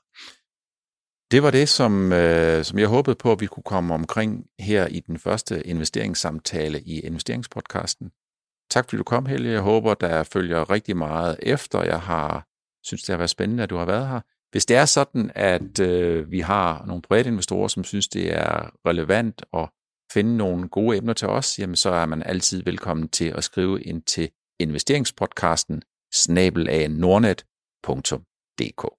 Det 1.32 1.44
var 1.44 1.52
det, 1.52 1.70
som, 1.70 2.14
øh, 2.14 2.64
som 2.64 2.80
jeg 2.80 2.88
håbede 2.88 3.16
på, 3.16 3.32
at 3.32 3.42
vi 3.42 3.46
kunne 3.46 3.64
komme 3.64 3.94
omkring 3.94 4.46
her 4.60 4.88
i 4.88 5.00
den 5.00 5.20
første 5.20 5.68
investeringssamtale 5.68 6.82
i 6.82 7.00
investeringspodcasten. 7.00 8.12
Tak 8.72 8.86
fordi 8.86 8.98
du 8.98 9.04
kom, 9.04 9.26
Helge. 9.26 9.52
Jeg 9.52 9.62
håber, 9.62 9.94
der 9.94 10.24
følger 10.24 10.70
rigtig 10.70 10.98
meget 10.98 11.40
efter. 11.42 11.84
Jeg 11.84 12.02
har 12.02 12.46
synes, 12.84 13.04
det 13.04 13.14
har 13.14 13.18
været 13.18 13.30
spændende, 13.30 13.64
at 13.64 13.70
du 13.70 13.78
har 13.78 13.86
været 13.86 14.08
her. 14.08 14.22
Hvis 14.52 14.66
det 14.66 14.78
er 14.78 14.86
sådan, 14.86 15.32
at 15.36 15.80
øh, 15.80 16.32
vi 16.32 16.40
har 16.40 16.86
nogle 16.86 17.02
private 17.02 17.30
investorer, 17.30 17.68
som 17.68 17.84
synes, 17.84 18.08
det 18.08 18.34
er 18.34 18.72
relevant 18.88 19.44
at 19.54 19.70
finde 20.14 20.38
nogle 20.38 20.70
gode 20.70 20.98
emner 20.98 21.14
til 21.14 21.28
os, 21.28 21.60
jamen 21.60 21.76
så 21.76 21.90
er 21.90 22.06
man 22.06 22.24
altid 22.24 22.64
velkommen 22.64 23.10
til 23.10 23.26
at 23.26 23.44
skrive 23.44 23.84
ind 23.84 24.02
til 24.02 24.30
investeringspodcasten 24.60 25.82
snabelag.nordnet.dk. 26.14 28.99